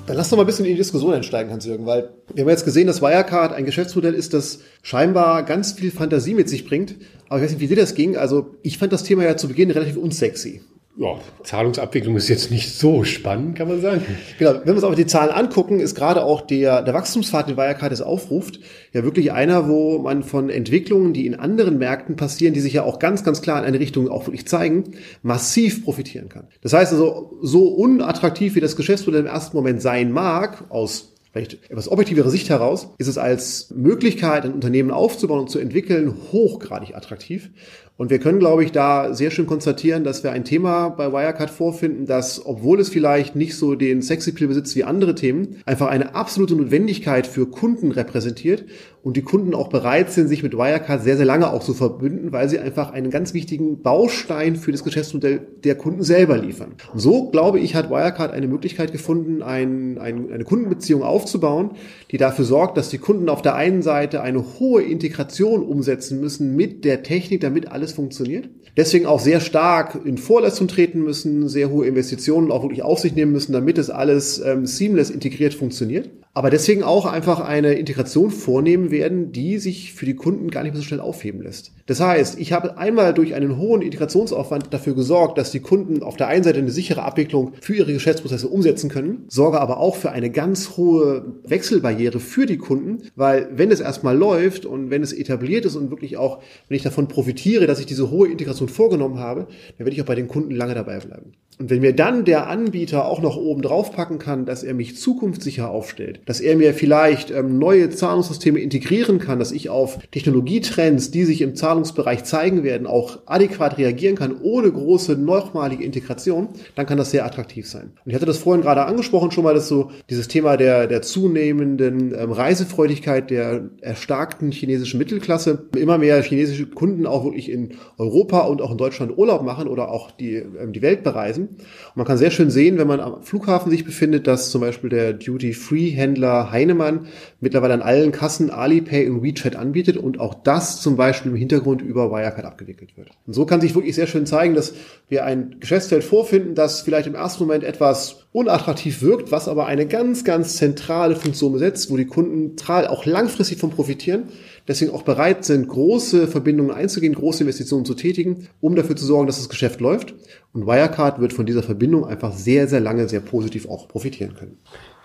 Dann 0.06 0.16
lass 0.16 0.28
doch 0.28 0.36
mal 0.36 0.42
ein 0.42 0.46
bisschen 0.46 0.64
in 0.66 0.72
die 0.72 0.78
Diskussion 0.78 1.14
einsteigen, 1.14 1.52
Hans-Jürgen, 1.52 1.86
weil 1.86 2.10
wir 2.34 2.42
haben 2.42 2.50
jetzt 2.50 2.64
gesehen, 2.64 2.86
dass 2.86 3.00
Wirecard 3.00 3.52
ein 3.52 3.64
Geschäftsmodell 3.64 4.14
ist, 4.14 4.34
das 4.34 4.60
scheinbar 4.82 5.44
ganz 5.44 5.72
viel 5.72 5.90
Fantasie 5.90 6.34
mit 6.34 6.48
sich 6.48 6.66
bringt. 6.66 6.96
Aber 7.28 7.38
ich 7.38 7.44
weiß 7.44 7.52
nicht, 7.52 7.60
wie 7.60 7.68
dir 7.68 7.76
das 7.76 7.94
ging. 7.94 8.16
Also 8.16 8.54
ich 8.62 8.78
fand 8.78 8.92
das 8.92 9.04
Thema 9.04 9.24
ja 9.24 9.36
zu 9.36 9.48
Beginn 9.48 9.70
relativ 9.70 9.96
unsexy 9.96 10.62
ja, 10.96 11.18
Zahlungsabwicklung 11.42 12.16
ist 12.16 12.28
jetzt 12.28 12.52
nicht 12.52 12.72
so 12.72 13.02
spannend, 13.02 13.56
kann 13.56 13.66
man 13.66 13.80
sagen. 13.80 14.04
Genau, 14.38 14.54
wenn 14.54 14.66
wir 14.66 14.74
uns 14.74 14.84
aber 14.84 14.94
die 14.94 15.06
Zahlen 15.06 15.30
angucken, 15.30 15.80
ist 15.80 15.96
gerade 15.96 16.22
auch 16.22 16.40
der, 16.40 16.82
der 16.82 16.94
Wachstumspfad, 16.94 17.48
den 17.48 17.56
Wirecard 17.56 17.92
es 17.92 18.00
aufruft, 18.00 18.60
ja 18.92 19.02
wirklich 19.02 19.32
einer, 19.32 19.68
wo 19.68 19.98
man 19.98 20.22
von 20.22 20.50
Entwicklungen, 20.50 21.12
die 21.12 21.26
in 21.26 21.34
anderen 21.34 21.78
Märkten 21.78 22.14
passieren, 22.14 22.54
die 22.54 22.60
sich 22.60 22.74
ja 22.74 22.84
auch 22.84 23.00
ganz, 23.00 23.24
ganz 23.24 23.42
klar 23.42 23.58
in 23.58 23.64
eine 23.64 23.80
Richtung 23.80 24.08
auch 24.08 24.26
wirklich 24.26 24.46
zeigen, 24.46 24.92
massiv 25.22 25.82
profitieren 25.82 26.28
kann. 26.28 26.46
Das 26.60 26.72
heißt 26.72 26.92
also, 26.92 27.38
so 27.42 27.66
unattraktiv 27.68 28.54
wie 28.54 28.60
das 28.60 28.76
Geschäftsmodell 28.76 29.22
im 29.22 29.26
ersten 29.26 29.56
Moment 29.56 29.82
sein 29.82 30.12
mag, 30.12 30.64
aus 30.68 31.14
vielleicht 31.34 31.68
etwas 31.68 31.90
objektivere 31.90 32.30
Sicht 32.30 32.48
heraus, 32.48 32.90
ist 32.98 33.08
es 33.08 33.18
als 33.18 33.72
Möglichkeit, 33.74 34.44
ein 34.44 34.52
Unternehmen 34.52 34.92
aufzubauen 34.92 35.40
und 35.40 35.50
zu 35.50 35.58
entwickeln, 35.58 36.14
hochgradig 36.30 36.94
attraktiv. 36.94 37.50
Und 37.96 38.10
wir 38.10 38.18
können, 38.18 38.40
glaube 38.40 38.64
ich, 38.64 38.72
da 38.72 39.14
sehr 39.14 39.30
schön 39.30 39.46
konstatieren, 39.46 40.02
dass 40.02 40.24
wir 40.24 40.32
ein 40.32 40.44
Thema 40.44 40.88
bei 40.88 41.12
Wirecard 41.12 41.48
vorfinden, 41.48 42.06
das, 42.06 42.44
obwohl 42.44 42.80
es 42.80 42.88
vielleicht 42.88 43.36
nicht 43.36 43.56
so 43.56 43.76
den 43.76 44.02
Sexappeal 44.02 44.48
besitzt 44.48 44.74
wie 44.74 44.82
andere 44.82 45.14
Themen, 45.14 45.58
einfach 45.64 45.86
eine 45.86 46.16
absolute 46.16 46.56
Notwendigkeit 46.56 47.24
für 47.24 47.46
Kunden 47.46 47.92
repräsentiert 47.92 48.64
und 49.04 49.18
die 49.18 49.22
Kunden 49.22 49.54
auch 49.54 49.68
bereit 49.68 50.10
sind, 50.10 50.28
sich 50.28 50.42
mit 50.42 50.54
Wirecard 50.54 51.02
sehr, 51.02 51.18
sehr 51.18 51.26
lange 51.26 51.52
auch 51.52 51.62
zu 51.62 51.74
verbünden, 51.74 52.32
weil 52.32 52.48
sie 52.48 52.58
einfach 52.58 52.90
einen 52.90 53.10
ganz 53.10 53.34
wichtigen 53.34 53.82
Baustein 53.82 54.56
für 54.56 54.72
das 54.72 54.82
Geschäftsmodell 54.82 55.42
der 55.62 55.74
Kunden 55.76 56.02
selber 56.02 56.38
liefern. 56.38 56.72
Und 56.90 57.00
so, 57.00 57.28
glaube 57.28 57.60
ich, 57.60 57.74
hat 57.74 57.90
Wirecard 57.90 58.32
eine 58.32 58.48
Möglichkeit 58.48 58.92
gefunden, 58.92 59.42
ein, 59.42 59.98
ein, 59.98 60.32
eine 60.32 60.44
Kundenbeziehung 60.44 61.02
aufzubauen, 61.02 61.72
die 62.10 62.16
dafür 62.16 62.46
sorgt, 62.46 62.78
dass 62.78 62.88
die 62.88 62.98
Kunden 62.98 63.28
auf 63.28 63.42
der 63.42 63.54
einen 63.56 63.82
Seite 63.82 64.22
eine 64.22 64.42
hohe 64.58 64.82
Integration 64.82 65.62
umsetzen 65.62 66.18
müssen 66.18 66.56
mit 66.56 66.86
der 66.86 67.02
Technik, 67.02 67.42
damit 67.42 67.70
alles 67.70 67.83
alles 67.84 67.92
funktioniert. 67.92 68.48
Deswegen 68.76 69.06
auch 69.06 69.20
sehr 69.20 69.40
stark 69.40 70.00
in 70.04 70.18
Vorleistung 70.18 70.68
treten 70.68 71.02
müssen, 71.02 71.48
sehr 71.48 71.70
hohe 71.70 71.86
Investitionen 71.86 72.50
auch 72.50 72.62
wirklich 72.62 72.82
auf 72.82 72.98
sich 72.98 73.14
nehmen 73.14 73.32
müssen, 73.32 73.52
damit 73.52 73.78
es 73.78 73.90
alles 73.90 74.40
ähm, 74.40 74.66
seamless 74.66 75.10
integriert 75.10 75.54
funktioniert 75.54 76.08
aber 76.34 76.50
deswegen 76.50 76.82
auch 76.82 77.06
einfach 77.06 77.38
eine 77.38 77.74
Integration 77.74 78.32
vornehmen 78.32 78.90
werden, 78.90 79.30
die 79.30 79.58
sich 79.58 79.94
für 79.94 80.04
die 80.04 80.16
Kunden 80.16 80.50
gar 80.50 80.64
nicht 80.64 80.72
mehr 80.72 80.80
so 80.80 80.86
schnell 80.86 81.00
aufheben 81.00 81.40
lässt. 81.40 81.72
Das 81.86 82.00
heißt, 82.00 82.40
ich 82.40 82.52
habe 82.52 82.76
einmal 82.76 83.14
durch 83.14 83.34
einen 83.34 83.56
hohen 83.56 83.82
Integrationsaufwand 83.82 84.74
dafür 84.74 84.96
gesorgt, 84.96 85.38
dass 85.38 85.52
die 85.52 85.60
Kunden 85.60 86.02
auf 86.02 86.16
der 86.16 86.26
einen 86.26 86.42
Seite 86.42 86.58
eine 86.58 86.72
sichere 86.72 87.02
Abwicklung 87.02 87.52
für 87.60 87.74
ihre 87.74 87.92
Geschäftsprozesse 87.92 88.48
umsetzen 88.48 88.90
können, 88.90 89.26
sorge 89.28 89.60
aber 89.60 89.78
auch 89.78 89.94
für 89.94 90.10
eine 90.10 90.30
ganz 90.30 90.76
hohe 90.76 91.36
Wechselbarriere 91.44 92.18
für 92.18 92.46
die 92.46 92.58
Kunden, 92.58 93.10
weil 93.14 93.48
wenn 93.52 93.70
es 93.70 93.80
erstmal 93.80 94.16
läuft 94.16 94.66
und 94.66 94.90
wenn 94.90 95.02
es 95.02 95.12
etabliert 95.12 95.64
ist 95.64 95.76
und 95.76 95.90
wirklich 95.90 96.16
auch, 96.16 96.42
wenn 96.68 96.76
ich 96.76 96.82
davon 96.82 97.06
profitiere, 97.06 97.68
dass 97.68 97.78
ich 97.78 97.86
diese 97.86 98.10
hohe 98.10 98.28
Integration 98.28 98.68
vorgenommen 98.68 99.20
habe, 99.20 99.46
dann 99.78 99.86
werde 99.86 99.92
ich 99.92 100.02
auch 100.02 100.06
bei 100.06 100.16
den 100.16 100.26
Kunden 100.26 100.50
lange 100.50 100.74
dabei 100.74 100.98
bleiben. 100.98 101.32
Und 101.58 101.70
wenn 101.70 101.80
mir 101.80 101.94
dann 101.94 102.24
der 102.24 102.48
Anbieter 102.48 103.06
auch 103.06 103.22
noch 103.22 103.36
oben 103.36 103.62
drauf 103.62 103.92
packen 103.92 104.18
kann, 104.18 104.44
dass 104.44 104.64
er 104.64 104.74
mich 104.74 104.96
zukunftssicher 104.96 105.70
aufstellt, 105.70 106.20
dass 106.26 106.40
er 106.40 106.56
mir 106.56 106.74
vielleicht 106.74 107.30
ähm, 107.30 107.58
neue 107.58 107.90
Zahlungssysteme 107.90 108.58
integrieren 108.58 109.18
kann, 109.18 109.38
dass 109.38 109.52
ich 109.52 109.70
auf 109.70 109.98
Technologietrends, 110.10 111.10
die 111.12 111.24
sich 111.24 111.40
im 111.42 111.54
Zahlungsbereich 111.54 112.24
zeigen 112.24 112.64
werden, 112.64 112.86
auch 112.86 113.18
adäquat 113.26 113.78
reagieren 113.78 114.16
kann, 114.16 114.36
ohne 114.42 114.70
große 114.70 115.12
nochmalige 115.12 115.84
Integration, 115.84 116.48
dann 116.74 116.86
kann 116.86 116.98
das 116.98 117.12
sehr 117.12 117.24
attraktiv 117.24 117.68
sein. 117.68 117.92
Und 118.04 118.10
ich 118.10 118.14
hatte 118.14 118.26
das 118.26 118.38
vorhin 118.38 118.62
gerade 118.62 118.84
angesprochen 118.84 119.30
schon 119.30 119.44
mal, 119.44 119.54
dass 119.54 119.68
so 119.68 119.90
dieses 120.10 120.26
Thema 120.26 120.56
der, 120.56 120.88
der 120.88 121.02
zunehmenden 121.02 122.14
ähm, 122.18 122.32
Reisefreudigkeit 122.32 123.30
der 123.30 123.70
erstarkten 123.80 124.50
chinesischen 124.50 124.98
Mittelklasse, 124.98 125.66
immer 125.76 125.98
mehr 125.98 126.20
chinesische 126.22 126.66
Kunden 126.66 127.06
auch 127.06 127.24
wirklich 127.24 127.48
in 127.50 127.74
Europa 127.96 128.40
und 128.40 128.60
auch 128.60 128.72
in 128.72 128.78
Deutschland 128.78 129.16
Urlaub 129.16 129.42
machen 129.42 129.68
oder 129.68 129.90
auch 129.90 130.10
die, 130.10 130.34
ähm, 130.34 130.72
die 130.72 130.82
Welt 130.82 131.04
bereisen 131.04 131.43
Reisen. 131.44 131.56
Und 131.58 131.96
man 131.96 132.06
kann 132.06 132.18
sehr 132.18 132.30
schön 132.30 132.50
sehen, 132.50 132.78
wenn 132.78 132.88
man 132.88 133.00
am 133.00 133.22
Flughafen 133.22 133.70
sich 133.70 133.84
befindet, 133.84 134.26
dass 134.26 134.50
zum 134.50 134.60
Beispiel 134.60 134.90
der 134.90 135.12
Duty-Free-Händler 135.12 136.50
Heinemann 136.50 137.06
mittlerweile 137.40 137.74
an 137.74 137.82
allen 137.82 138.12
Kassen 138.12 138.50
Alipay 138.50 139.08
und 139.08 139.22
WeChat 139.22 139.56
anbietet 139.56 139.96
und 139.96 140.18
auch 140.18 140.34
das 140.34 140.80
zum 140.80 140.96
Beispiel 140.96 141.30
im 141.32 141.36
Hintergrund 141.36 141.82
über 141.82 142.10
Wirecard 142.10 142.44
abgewickelt 142.44 142.96
wird. 142.96 143.10
Und 143.26 143.34
so 143.34 143.46
kann 143.46 143.60
sich 143.60 143.74
wirklich 143.74 143.94
sehr 143.94 144.06
schön 144.06 144.26
zeigen, 144.26 144.54
dass 144.54 144.74
wir 145.08 145.24
ein 145.24 145.56
Geschäftsfeld 145.60 146.04
vorfinden, 146.04 146.54
das 146.54 146.82
vielleicht 146.82 147.06
im 147.06 147.14
ersten 147.14 147.44
Moment 147.44 147.64
etwas 147.64 148.26
unattraktiv 148.32 149.00
wirkt, 149.02 149.30
was 149.30 149.46
aber 149.46 149.66
eine 149.66 149.86
ganz, 149.86 150.24
ganz 150.24 150.56
zentrale 150.56 151.14
Funktion 151.14 151.52
besetzt, 151.52 151.90
wo 151.90 151.96
die 151.96 152.06
Kunden 152.06 152.56
auch 152.66 153.06
langfristig 153.06 153.58
von 153.58 153.70
profitieren, 153.70 154.24
deswegen 154.68 154.92
auch 154.92 155.02
bereit 155.02 155.44
sind, 155.44 155.68
große 155.68 156.26
Verbindungen 156.26 156.72
einzugehen, 156.74 157.14
große 157.14 157.42
Investitionen 157.42 157.84
zu 157.84 157.94
tätigen, 157.94 158.48
um 158.60 158.76
dafür 158.76 158.96
zu 158.96 159.04
sorgen, 159.04 159.26
dass 159.26 159.38
das 159.38 159.48
Geschäft 159.48 159.80
läuft. 159.80 160.14
Und 160.52 160.66
Wirecard 160.66 161.20
wird 161.20 161.32
von 161.32 161.46
dieser 161.46 161.62
Verbindung 161.62 162.04
einfach 162.04 162.32
sehr, 162.32 162.68
sehr 162.68 162.80
lange 162.80 163.08
sehr 163.08 163.20
positiv 163.20 163.68
auch 163.68 163.88
profitieren 163.88 164.34
können. 164.34 164.58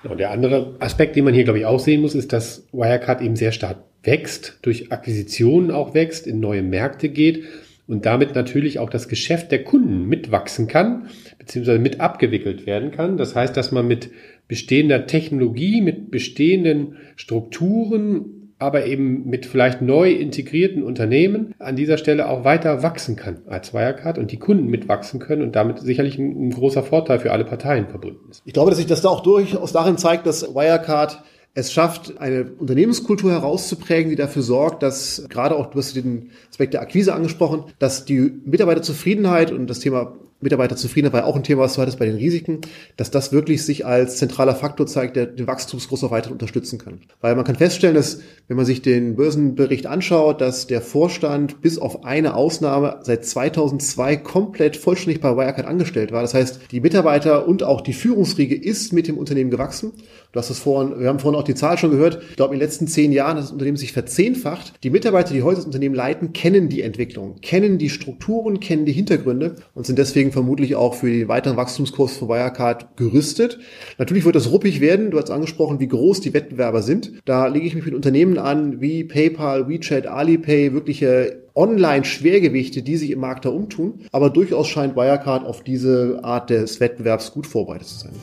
Und 0.04 0.20
der 0.20 0.32
andere 0.32 0.75
Aspekt, 0.80 1.16
den 1.16 1.25
man 1.25 1.34
hier, 1.34 1.44
glaube 1.44 1.60
ich, 1.60 1.66
auch 1.66 1.80
sehen 1.80 2.01
muss, 2.01 2.16
ist, 2.16 2.32
dass 2.32 2.66
Wirecard 2.72 3.22
eben 3.22 3.36
sehr 3.36 3.51
stark 3.51 3.78
wächst, 4.04 4.60
durch 4.62 4.92
Akquisitionen 4.92 5.72
auch 5.72 5.94
wächst, 5.94 6.25
in 6.25 6.39
neue 6.39 6.63
Märkte 6.63 7.10
geht 7.10 7.44
und 7.86 8.06
damit 8.06 8.36
natürlich 8.36 8.80
auch 8.80 8.89
das 8.89 9.10
Geschäft 9.10 9.51
der 9.51 9.63
Kunden 9.63 10.08
mitwachsen 10.08 10.68
kann, 10.68 11.08
beziehungsweise 11.38 11.80
mit 11.80 12.00
abgewickelt 12.00 12.66
werden 12.66 12.92
kann. 12.92 13.18
Das 13.18 13.36
heißt, 13.36 13.58
dass 13.58 13.72
man 13.72 13.88
mit 13.88 14.12
bestehender 14.48 15.06
Technologie, 15.06 15.82
mit 15.82 16.12
bestehenden 16.12 16.96
Strukturen, 17.18 18.38
aber 18.60 18.86
eben 18.86 19.28
mit 19.28 19.46
vielleicht 19.46 19.82
neu 19.82 20.12
integrierten 20.12 20.84
Unternehmen 20.84 21.56
an 21.60 21.78
dieser 21.78 21.98
Stelle 21.98 22.30
auch 22.30 22.44
weiter 22.44 22.84
wachsen 22.84 23.16
kann 23.16 23.42
als 23.48 23.74
Wirecard 23.74 24.18
und 24.18 24.32
die 24.32 24.38
Kunden 24.38 24.68
mitwachsen 24.68 25.20
können 25.20 25.42
und 25.42 25.56
damit 25.56 25.80
sicherlich 25.80 26.20
ein, 26.20 26.50
ein 26.50 26.51
großer 26.51 26.84
Vorteil 26.84 27.20
für 27.20 27.32
alle 27.32 27.46
Parteien 27.46 27.88
verbunden 27.88 28.30
ist. 28.30 28.42
Ich 28.46 28.54
glaube, 28.54 28.70
dass 28.70 28.78
sich 28.78 28.88
das 28.88 29.01
da 29.01 29.10
auch 29.10 29.24
durchaus 29.24 29.72
darin 29.72 29.98
zeigt, 29.98 30.28
dass 30.28 30.54
Wirecard 30.54 31.24
es 31.56 31.72
schafft, 31.74 32.20
eine 32.20 32.51
Unternehmenskultur 32.60 33.32
herauszuprägen, 33.32 34.10
die 34.10 34.16
dafür 34.16 34.44
sorgt, 34.44 34.84
dass 34.84 35.25
gerade 35.30 35.56
auch, 35.56 35.68
du 35.68 35.80
hast 35.80 35.96
den 35.96 36.30
Aspekt 36.50 36.74
der 36.74 36.82
Akquise 36.82 37.13
angesprochen, 37.13 37.63
dass 37.80 38.06
die 38.06 38.34
Mitarbeiterzufriedenheit 38.46 39.51
und 39.51 39.68
das 39.68 39.80
Thema 39.80 40.13
Mitarbeiterzufriedenheit 40.41 41.13
war 41.13 41.25
auch 41.25 41.36
ein 41.36 41.43
Thema, 41.43 41.63
was 41.63 41.74
du 41.74 41.81
hattest 41.81 42.00
bei 42.00 42.05
den 42.05 42.15
Risiken, 42.15 42.62
dass 42.98 43.12
das 43.12 43.31
wirklich 43.31 43.65
sich 43.65 43.86
als 43.86 44.17
zentraler 44.17 44.55
Faktor 44.55 44.88
zeigt, 44.88 45.15
der 45.15 45.25
den 45.25 45.48
Wachstumskurs 45.48 46.00
weiter 46.10 46.31
unterstützen 46.31 46.79
kann. 46.79 47.01
Weil 47.19 47.36
man 47.36 47.43
kann 47.43 47.55
feststellen, 47.55 47.96
dass, 47.96 48.22
wenn 48.48 48.55
man 48.55 48.65
sich 48.65 48.81
den 48.81 49.15
Börsenbericht 49.15 49.86
anschaut, 49.86 50.39
dass 50.39 50.67
der 50.67 50.81
Vorstand 50.81 51.62
bis 51.62 51.77
auf 51.77 52.05
eine 52.05 52.36
Ausnahme 52.36 53.00
seit 53.03 53.25
2002 53.25 54.17
komplett 54.17 54.77
vollständig 54.77 55.22
bei 55.22 55.36
Wirecard 55.36 55.67
angestellt 55.67 56.12
war. 56.12 56.22
Das 56.22 56.34
heißt, 56.34 56.72
die 56.72 56.79
Mitarbeiter 56.79 57.48
und 57.48 57.63
auch 57.63 57.81
die 57.81 57.93
Führungsriege 57.93 58.55
ist 58.55 58.93
mit 58.93 59.08
dem 59.08 59.17
Unternehmen 59.17 59.51
gewachsen. 59.51 59.91
Du 60.31 60.39
hast 60.39 60.50
es 60.50 60.60
vorhin, 60.60 61.00
wir 61.00 61.08
haben 61.08 61.19
vorhin 61.19 61.39
auch 61.39 61.43
die 61.43 61.55
Zahl 61.55 61.77
schon 61.77 61.91
gehört. 61.91 62.22
Ich 62.29 62.36
glaube, 62.36 62.53
in 62.53 62.60
den 62.60 62.65
letzten 62.65 62.88
zehn 62.88 63.12
Jahren 63.12 63.38
hat 63.38 63.43
das 63.43 63.51
Unternehmen 63.51 63.77
sich 63.77 63.93
verzehnfacht. 63.93 64.74
Die 64.84 64.91
Mitarbeiter, 64.91 65.34
die 65.34 65.41
heute 65.41 65.58
das 65.58 65.65
Unternehmen 65.65 65.96
leiten, 65.96 66.34
kennen 66.34 66.69
die 66.69 66.81
Entwicklung, 66.81 67.41
kennen 67.41 67.77
die 67.77 67.89
Strukturen, 67.89 68.60
kennen 68.60 68.86
die 68.86 68.91
Hintergründe 68.91 69.55
und 69.74 69.86
sind 69.86 69.98
deswegen 69.98 70.28
deswegen 70.29 70.31
vermutlich 70.31 70.75
auch 70.75 70.93
für 70.93 71.09
den 71.09 71.27
weiteren 71.27 71.57
Wachstumskurs 71.57 72.17
von 72.17 72.29
Wirecard 72.29 72.98
gerüstet. 72.98 73.59
Natürlich 73.98 74.25
wird 74.25 74.36
das 74.36 74.51
ruppig 74.51 74.79
werden. 74.79 75.12
Du 75.12 75.17
hast 75.17 75.31
angesprochen, 75.31 75.79
wie 75.79 75.88
groß 75.88 76.21
die 76.21 76.33
Wettbewerber 76.33 76.81
sind. 76.81 77.12
Da 77.25 77.48
lege 77.48 77.65
ich 77.65 77.75
mich 77.75 77.86
mit 77.86 77.93
Unternehmen 77.93 78.38
an 78.38 78.81
wie 78.81 79.03
PayPal, 79.03 79.67
WeChat, 79.67 80.07
Alipay, 80.07 80.73
wirkliche 80.73 81.43
Online-Schwergewichte, 81.56 82.82
die 82.82 82.97
sich 82.97 83.12
im 83.12 83.19
Markt 83.19 83.45
da 83.45 83.49
umtun. 83.49 84.01
Aber 84.12 84.30
durchaus 84.30 84.67
scheint 84.67 84.95
Wirecard 84.95 85.45
auf 85.45 85.63
diese 85.63 86.19
Art 86.23 86.49
des 86.49 86.80
Wettbewerbs 86.80 87.32
gut 87.32 87.47
vorbereitet 87.47 87.88
zu 87.88 87.99
sein. 87.99 88.13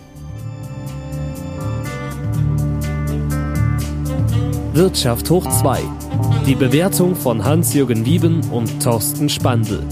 Wirtschaft 4.72 5.30
hoch 5.30 5.46
2. 5.60 5.80
Die 6.46 6.54
Bewertung 6.54 7.14
von 7.14 7.42
Hans-Jürgen 7.42 8.04
Wieben 8.04 8.42
und 8.50 8.82
Thorsten 8.82 9.28
Spandl. 9.28 9.82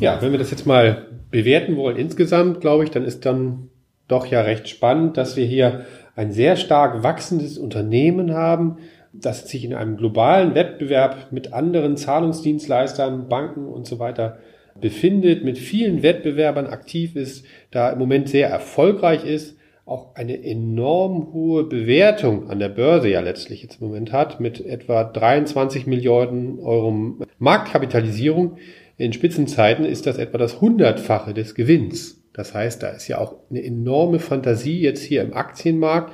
Ja, 0.00 0.20
wenn 0.20 0.32
wir 0.32 0.38
das 0.38 0.50
jetzt 0.50 0.66
mal 0.66 1.06
bewerten 1.30 1.76
wollen 1.76 1.96
insgesamt, 1.96 2.60
glaube 2.60 2.84
ich, 2.84 2.90
dann 2.90 3.04
ist 3.04 3.24
dann 3.24 3.70
doch 4.08 4.26
ja 4.26 4.42
recht 4.42 4.68
spannend, 4.68 5.16
dass 5.16 5.36
wir 5.36 5.46
hier 5.46 5.86
ein 6.16 6.32
sehr 6.32 6.56
stark 6.56 7.02
wachsendes 7.02 7.58
Unternehmen 7.58 8.34
haben, 8.34 8.78
das 9.12 9.48
sich 9.48 9.64
in 9.64 9.74
einem 9.74 9.96
globalen 9.96 10.54
Wettbewerb 10.54 11.28
mit 11.30 11.52
anderen 11.52 11.96
Zahlungsdienstleistern, 11.96 13.28
Banken 13.28 13.66
und 13.66 13.86
so 13.86 13.98
weiter 13.98 14.38
befindet, 14.80 15.44
mit 15.44 15.56
vielen 15.56 16.02
Wettbewerbern 16.02 16.66
aktiv 16.66 17.14
ist, 17.14 17.46
da 17.70 17.90
im 17.90 17.98
Moment 17.98 18.28
sehr 18.28 18.48
erfolgreich 18.48 19.24
ist, 19.24 19.56
auch 19.86 20.14
eine 20.16 20.42
enorm 20.42 21.32
hohe 21.32 21.64
Bewertung 21.64 22.50
an 22.50 22.58
der 22.58 22.70
Börse 22.70 23.08
ja 23.08 23.20
letztlich 23.20 23.62
jetzt 23.62 23.80
im 23.80 23.88
Moment 23.88 24.12
hat, 24.12 24.40
mit 24.40 24.64
etwa 24.64 25.04
23 25.04 25.86
Milliarden 25.86 26.58
Euro 26.58 27.18
Marktkapitalisierung. 27.38 28.56
In 28.96 29.12
Spitzenzeiten 29.12 29.84
ist 29.84 30.06
das 30.06 30.18
etwa 30.18 30.38
das 30.38 30.60
Hundertfache 30.60 31.34
des 31.34 31.54
Gewinns. 31.54 32.22
Das 32.32 32.54
heißt, 32.54 32.82
da 32.82 32.88
ist 32.90 33.08
ja 33.08 33.18
auch 33.18 33.36
eine 33.50 33.64
enorme 33.64 34.18
Fantasie 34.18 34.80
jetzt 34.80 35.02
hier 35.02 35.22
im 35.22 35.34
Aktienmarkt. 35.34 36.12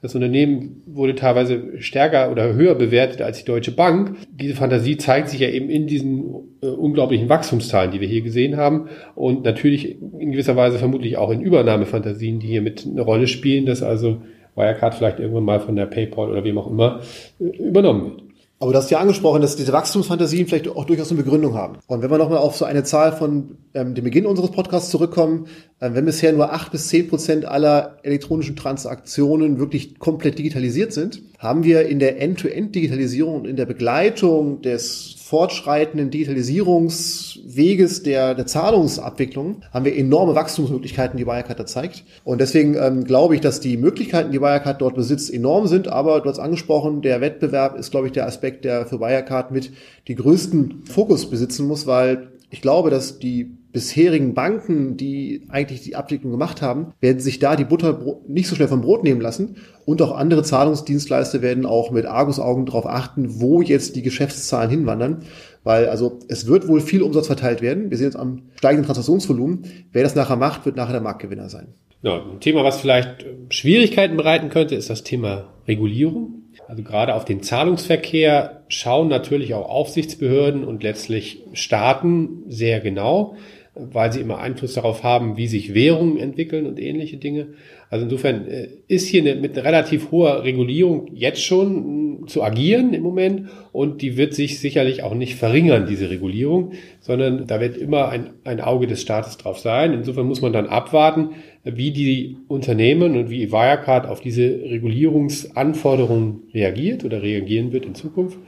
Das 0.00 0.14
Unternehmen 0.16 0.82
wurde 0.86 1.14
teilweise 1.14 1.80
stärker 1.80 2.32
oder 2.32 2.54
höher 2.54 2.74
bewertet 2.74 3.22
als 3.22 3.38
die 3.38 3.44
Deutsche 3.44 3.70
Bank. 3.70 4.16
Diese 4.32 4.56
Fantasie 4.56 4.96
zeigt 4.96 5.28
sich 5.28 5.40
ja 5.40 5.48
eben 5.48 5.70
in 5.70 5.86
diesen 5.86 6.58
äh, 6.60 6.66
unglaublichen 6.66 7.28
Wachstumszahlen, 7.28 7.92
die 7.92 8.00
wir 8.00 8.08
hier 8.08 8.22
gesehen 8.22 8.56
haben. 8.56 8.88
Und 9.14 9.44
natürlich 9.44 10.02
in 10.18 10.32
gewisser 10.32 10.56
Weise 10.56 10.78
vermutlich 10.78 11.18
auch 11.18 11.30
in 11.30 11.40
Übernahmefantasien, 11.40 12.40
die 12.40 12.48
hier 12.48 12.62
mit 12.62 12.84
eine 12.84 13.02
Rolle 13.02 13.28
spielen, 13.28 13.64
dass 13.64 13.82
also 13.82 14.22
Wirecard 14.56 14.94
vielleicht 14.94 15.20
irgendwann 15.20 15.44
mal 15.44 15.60
von 15.60 15.76
der 15.76 15.86
PayPal 15.86 16.30
oder 16.30 16.42
wem 16.42 16.58
auch 16.58 16.68
immer 16.68 17.00
äh, 17.38 17.44
übernommen 17.58 18.04
wird. 18.04 18.31
Aber 18.62 18.70
du 18.70 18.78
hast 18.78 18.92
ja 18.92 19.00
angesprochen, 19.00 19.42
dass 19.42 19.56
diese 19.56 19.72
Wachstumsfantasien 19.72 20.46
vielleicht 20.46 20.68
auch 20.68 20.84
durchaus 20.84 21.10
eine 21.10 21.20
Begründung 21.20 21.54
haben. 21.54 21.78
Und 21.88 22.00
wenn 22.00 22.12
wir 22.12 22.18
nochmal 22.18 22.38
auf 22.38 22.56
so 22.56 22.64
eine 22.64 22.84
Zahl 22.84 23.10
von 23.10 23.58
ähm, 23.74 23.96
dem 23.96 24.04
Beginn 24.04 24.24
unseres 24.24 24.52
Podcasts 24.52 24.88
zurückkommen, 24.88 25.48
äh, 25.80 25.90
wenn 25.94 26.04
bisher 26.04 26.32
nur 26.32 26.52
acht 26.52 26.70
bis 26.70 26.86
zehn 26.86 27.08
Prozent 27.08 27.44
aller 27.44 27.98
elektronischen 28.04 28.54
Transaktionen 28.54 29.58
wirklich 29.58 29.98
komplett 29.98 30.38
digitalisiert 30.38 30.92
sind, 30.92 31.22
haben 31.38 31.64
wir 31.64 31.88
in 31.88 31.98
der 31.98 32.20
End-to-End-Digitalisierung 32.20 33.34
und 33.34 33.46
in 33.48 33.56
der 33.56 33.66
Begleitung 33.66 34.62
des 34.62 35.16
fortschreitenden 35.32 36.10
Digitalisierungsweges 36.10 38.02
der, 38.02 38.34
der 38.34 38.46
Zahlungsabwicklung 38.46 39.62
haben 39.72 39.86
wir 39.86 39.96
enorme 39.96 40.34
Wachstumsmöglichkeiten, 40.34 41.16
die 41.16 41.26
Wirecard 41.26 41.58
da 41.58 41.64
zeigt. 41.64 42.04
Und 42.22 42.42
deswegen 42.42 42.74
ähm, 42.74 43.04
glaube 43.04 43.34
ich, 43.34 43.40
dass 43.40 43.58
die 43.58 43.78
Möglichkeiten, 43.78 44.30
die 44.30 44.42
Wirecard 44.42 44.82
dort 44.82 44.94
besitzt, 44.94 45.32
enorm 45.32 45.68
sind. 45.68 45.88
Aber 45.88 46.20
du 46.20 46.28
hast 46.28 46.38
angesprochen, 46.38 47.00
der 47.00 47.22
Wettbewerb 47.22 47.78
ist, 47.78 47.90
glaube 47.90 48.08
ich, 48.08 48.12
der 48.12 48.26
Aspekt, 48.26 48.66
der 48.66 48.84
für 48.84 49.00
Wirecard 49.00 49.52
mit 49.52 49.72
die 50.06 50.16
größten 50.16 50.84
Fokus 50.84 51.30
besitzen 51.30 51.66
muss, 51.66 51.86
weil 51.86 52.28
ich 52.50 52.60
glaube, 52.60 52.90
dass 52.90 53.18
die 53.18 53.56
bisherigen 53.72 54.34
Banken, 54.34 54.96
die 54.96 55.46
eigentlich 55.48 55.82
die 55.82 55.96
Abwicklung 55.96 56.30
gemacht 56.30 56.62
haben, 56.62 56.92
werden 57.00 57.20
sich 57.20 57.38
da 57.38 57.56
die 57.56 57.64
Butter 57.64 58.18
nicht 58.28 58.48
so 58.48 58.54
schnell 58.54 58.68
vom 58.68 58.82
Brot 58.82 59.02
nehmen 59.02 59.20
lassen. 59.20 59.56
Und 59.84 60.02
auch 60.02 60.14
andere 60.14 60.42
Zahlungsdienstleister 60.42 61.42
werden 61.42 61.66
auch 61.66 61.90
mit 61.90 62.06
Argusaugen 62.06 62.66
darauf 62.66 62.86
achten, 62.86 63.40
wo 63.40 63.62
jetzt 63.62 63.96
die 63.96 64.02
Geschäftszahlen 64.02 64.70
hinwandern. 64.70 65.24
Weil 65.64 65.88
also 65.88 66.18
es 66.28 66.46
wird 66.46 66.68
wohl 66.68 66.80
viel 66.80 67.02
Umsatz 67.02 67.26
verteilt 67.26 67.62
werden. 67.62 67.90
Wir 67.90 67.96
sehen 67.96 68.06
jetzt 68.06 68.16
am 68.16 68.42
steigenden 68.56 68.86
Transaktionsvolumen. 68.86 69.64
Wer 69.92 70.02
das 70.02 70.14
nachher 70.14 70.36
macht, 70.36 70.66
wird 70.66 70.76
nachher 70.76 70.92
der 70.92 71.00
Marktgewinner 71.00 71.48
sein. 71.48 71.68
Ja, 72.02 72.20
ein 72.20 72.40
Thema, 72.40 72.64
was 72.64 72.80
vielleicht 72.80 73.24
Schwierigkeiten 73.50 74.16
bereiten 74.16 74.48
könnte, 74.48 74.74
ist 74.74 74.90
das 74.90 75.04
Thema 75.04 75.52
Regulierung. 75.68 76.42
Also 76.68 76.82
gerade 76.82 77.14
auf 77.14 77.24
den 77.24 77.42
Zahlungsverkehr 77.42 78.62
schauen 78.68 79.08
natürlich 79.08 79.54
auch 79.54 79.68
Aufsichtsbehörden 79.68 80.64
und 80.64 80.82
letztlich 80.82 81.42
Staaten 81.52 82.42
sehr 82.48 82.80
genau. 82.80 83.36
Weil 83.74 84.12
sie 84.12 84.20
immer 84.20 84.38
Einfluss 84.38 84.74
darauf 84.74 85.02
haben, 85.02 85.38
wie 85.38 85.46
sich 85.46 85.72
Währungen 85.72 86.18
entwickeln 86.18 86.66
und 86.66 86.78
ähnliche 86.78 87.16
Dinge. 87.16 87.48
Also 87.88 88.04
insofern 88.04 88.46
äh, 88.46 88.68
ist 88.86 89.06
hier 89.06 89.22
eine, 89.22 89.34
mit 89.34 89.56
relativ 89.56 90.10
hoher 90.10 90.44
Regulierung 90.44 91.08
jetzt 91.14 91.42
schon 91.42 92.20
mm, 92.20 92.28
zu 92.28 92.42
agieren 92.42 92.92
im 92.92 93.02
Moment 93.02 93.48
und 93.72 94.02
die 94.02 94.18
wird 94.18 94.34
sich 94.34 94.60
sicherlich 94.60 95.02
auch 95.02 95.14
nicht 95.14 95.36
verringern, 95.36 95.86
diese 95.86 96.10
Regulierung, 96.10 96.72
sondern 97.00 97.46
da 97.46 97.60
wird 97.60 97.78
immer 97.78 98.10
ein, 98.10 98.30
ein 98.44 98.60
Auge 98.60 98.86
des 98.86 99.00
Staates 99.00 99.38
drauf 99.38 99.58
sein. 99.58 99.94
Insofern 99.94 100.26
muss 100.26 100.42
man 100.42 100.52
dann 100.52 100.66
abwarten, 100.66 101.30
wie 101.64 101.92
die 101.92 102.36
Unternehmen 102.48 103.16
und 103.16 103.30
wie 103.30 103.52
Wirecard 103.52 104.06
auf 104.06 104.20
diese 104.20 104.42
Regulierungsanforderungen 104.42 106.42
reagiert 106.52 107.04
oder 107.04 107.22
reagieren 107.22 107.72
wird 107.72 107.86
in 107.86 107.94
Zukunft. 107.94 108.38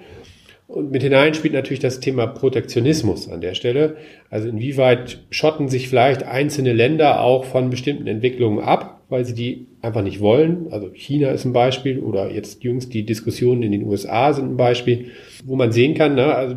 Und 0.67 0.91
mit 0.91 1.03
hinein 1.03 1.35
spielt 1.35 1.53
natürlich 1.53 1.81
das 1.81 2.01
Thema 2.01 2.27
Protektionismus 2.27 3.29
an 3.29 3.43
der 3.43 3.55
Stelle. 3.55 3.97
Also 4.31 4.49
inwieweit 4.49 5.21
schotten 5.31 5.69
sich 5.69 5.89
vielleicht 5.89 6.23
einzelne 6.23 6.73
Länder 6.73 7.21
auch 7.21 7.45
von 7.45 7.69
bestimmten 7.69 8.07
Entwicklungen 8.07 8.61
ab, 8.61 9.03
weil 9.11 9.27
sie 9.27 9.35
die 9.35 9.67
einfach 9.83 10.03
nicht 10.03 10.21
wollen. 10.21 10.69
Also 10.71 10.91
China 10.95 11.31
ist 11.31 11.45
ein 11.45 11.53
Beispiel 11.53 12.01
oder 12.01 12.31
jetzt 12.31 12.65
jüngst 12.65 12.95
die 12.95 13.05
Diskussionen 13.05 13.63
in 13.63 13.73
den 13.73 13.85
USA 13.85 14.33
sind 14.33 14.53
ein 14.53 14.57
Beispiel, 14.57 15.11
wo 15.45 15.55
man 15.55 15.71
sehen 15.71 15.95
kann, 15.95 16.15
ne, 16.15 16.35
also, 16.35 16.57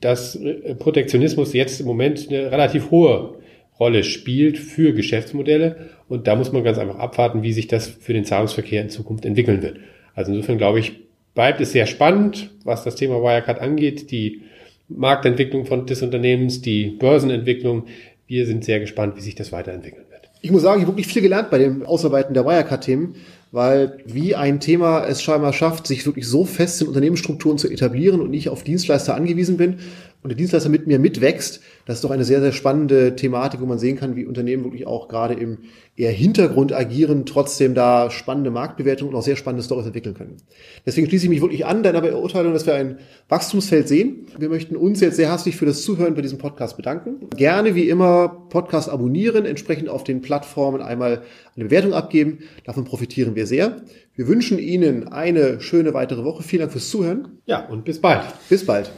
dass 0.00 0.38
Protektionismus 0.78 1.54
jetzt 1.54 1.80
im 1.80 1.86
Moment 1.86 2.26
eine 2.28 2.52
relativ 2.52 2.90
hohe 2.90 3.38
Rolle 3.80 4.04
spielt 4.04 4.58
für 4.58 4.92
Geschäftsmodelle. 4.92 5.88
Und 6.08 6.26
da 6.26 6.36
muss 6.36 6.52
man 6.52 6.62
ganz 6.62 6.76
einfach 6.78 6.98
abwarten, 6.98 7.42
wie 7.42 7.52
sich 7.52 7.68
das 7.68 7.88
für 7.88 8.12
den 8.12 8.24
Zahlungsverkehr 8.24 8.82
in 8.82 8.90
Zukunft 8.90 9.24
entwickeln 9.24 9.62
wird. 9.62 9.78
Also 10.14 10.32
insofern 10.32 10.58
glaube 10.58 10.78
ich, 10.78 11.05
bleibt 11.36 11.60
es 11.60 11.70
sehr 11.70 11.86
spannend, 11.86 12.50
was 12.64 12.82
das 12.82 12.96
Thema 12.96 13.22
Wirecard 13.22 13.60
angeht, 13.60 14.10
die 14.10 14.42
Marktentwicklung 14.88 15.66
von 15.66 15.86
des 15.86 16.02
Unternehmens, 16.02 16.62
die 16.62 16.86
Börsenentwicklung. 16.86 17.84
Wir 18.26 18.46
sind 18.46 18.64
sehr 18.64 18.80
gespannt, 18.80 19.16
wie 19.16 19.20
sich 19.20 19.36
das 19.36 19.52
weiterentwickeln 19.52 20.06
wird. 20.10 20.30
Ich 20.40 20.50
muss 20.50 20.62
sagen, 20.62 20.80
ich 20.80 20.86
habe 20.86 20.96
wirklich 20.96 21.12
viel 21.12 21.22
gelernt 21.22 21.50
bei 21.50 21.58
dem 21.58 21.84
Ausarbeiten 21.84 22.34
der 22.34 22.44
Wirecard-Themen, 22.44 23.16
weil 23.52 23.98
wie 24.06 24.34
ein 24.34 24.60
Thema 24.60 25.04
es 25.06 25.22
scheinbar 25.22 25.52
schafft, 25.52 25.86
sich 25.86 26.04
wirklich 26.06 26.26
so 26.26 26.44
fest 26.44 26.80
in 26.80 26.88
Unternehmensstrukturen 26.88 27.58
zu 27.58 27.70
etablieren 27.70 28.20
und 28.20 28.30
nicht 28.30 28.48
auf 28.48 28.64
Dienstleister 28.64 29.14
angewiesen 29.14 29.56
bin 29.56 29.76
und 30.26 30.30
der 30.30 30.36
Dienstleister 30.38 30.70
mit 30.70 30.88
mir 30.88 30.98
mitwächst, 30.98 31.60
das 31.84 31.98
ist 31.98 32.04
doch 32.04 32.10
eine 32.10 32.24
sehr, 32.24 32.40
sehr 32.40 32.50
spannende 32.50 33.14
Thematik, 33.14 33.60
wo 33.60 33.66
man 33.66 33.78
sehen 33.78 33.96
kann, 33.96 34.16
wie 34.16 34.26
Unternehmen 34.26 34.64
wirklich 34.64 34.84
auch 34.84 35.06
gerade 35.06 35.34
im 35.34 35.58
eher 35.94 36.10
Hintergrund 36.10 36.72
agieren, 36.72 37.26
trotzdem 37.26 37.76
da 37.76 38.10
spannende 38.10 38.50
Marktbewertungen 38.50 39.14
und 39.14 39.20
auch 39.20 39.22
sehr 39.22 39.36
spannende 39.36 39.62
Stories 39.62 39.86
entwickeln 39.86 40.16
können. 40.16 40.38
Deswegen 40.84 41.06
schließe 41.06 41.26
ich 41.26 41.30
mich 41.30 41.42
wirklich 41.42 41.64
an 41.64 41.84
deiner 41.84 42.00
Beurteilung, 42.00 42.52
dass 42.52 42.66
wir 42.66 42.74
ein 42.74 42.98
Wachstumsfeld 43.28 43.86
sehen. 43.86 44.26
Wir 44.36 44.48
möchten 44.48 44.74
uns 44.74 44.98
jetzt 44.98 45.14
sehr 45.14 45.28
herzlich 45.28 45.54
für 45.54 45.64
das 45.64 45.82
Zuhören 45.82 46.16
bei 46.16 46.22
diesem 46.22 46.38
Podcast 46.38 46.76
bedanken. 46.76 47.30
Gerne 47.36 47.76
wie 47.76 47.88
immer 47.88 48.48
Podcast 48.48 48.88
abonnieren, 48.88 49.46
entsprechend 49.46 49.88
auf 49.88 50.02
den 50.02 50.22
Plattformen 50.22 50.82
einmal 50.82 51.22
eine 51.54 51.66
Bewertung 51.66 51.92
abgeben. 51.92 52.40
Davon 52.64 52.82
profitieren 52.82 53.36
wir 53.36 53.46
sehr. 53.46 53.76
Wir 54.16 54.26
wünschen 54.26 54.58
Ihnen 54.58 55.06
eine 55.06 55.60
schöne 55.60 55.94
weitere 55.94 56.24
Woche. 56.24 56.42
Vielen 56.42 56.62
Dank 56.62 56.72
fürs 56.72 56.90
Zuhören. 56.90 57.38
Ja, 57.46 57.64
und 57.68 57.84
bis 57.84 58.00
bald. 58.00 58.24
Bis 58.48 58.66
bald. 58.66 58.90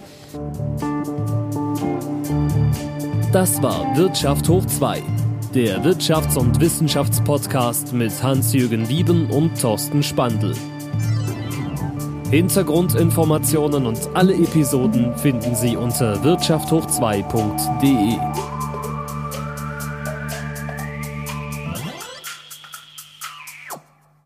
Das 3.33 3.63
war 3.63 3.97
Wirtschaft 3.97 4.49
hoch 4.49 4.67
2 4.67 5.03
der 5.55 5.83
Wirtschafts- 5.83 6.37
und 6.37 6.61
Wissenschaftspodcast 6.61 7.95
mit 7.95 8.23
Hans-Jürgen 8.23 8.89
Wieben 8.89 9.31
und 9.31 9.61
Thorsten 9.61 10.03
Spandl. 10.03 10.55
Hintergrundinformationen 12.31 13.87
und 13.87 13.99
alle 14.15 14.35
Episoden 14.35 15.17
finden 15.17 15.55
Sie 15.55 15.77
unter 15.77 16.23
wirtschafthoch2.de. 16.23 18.58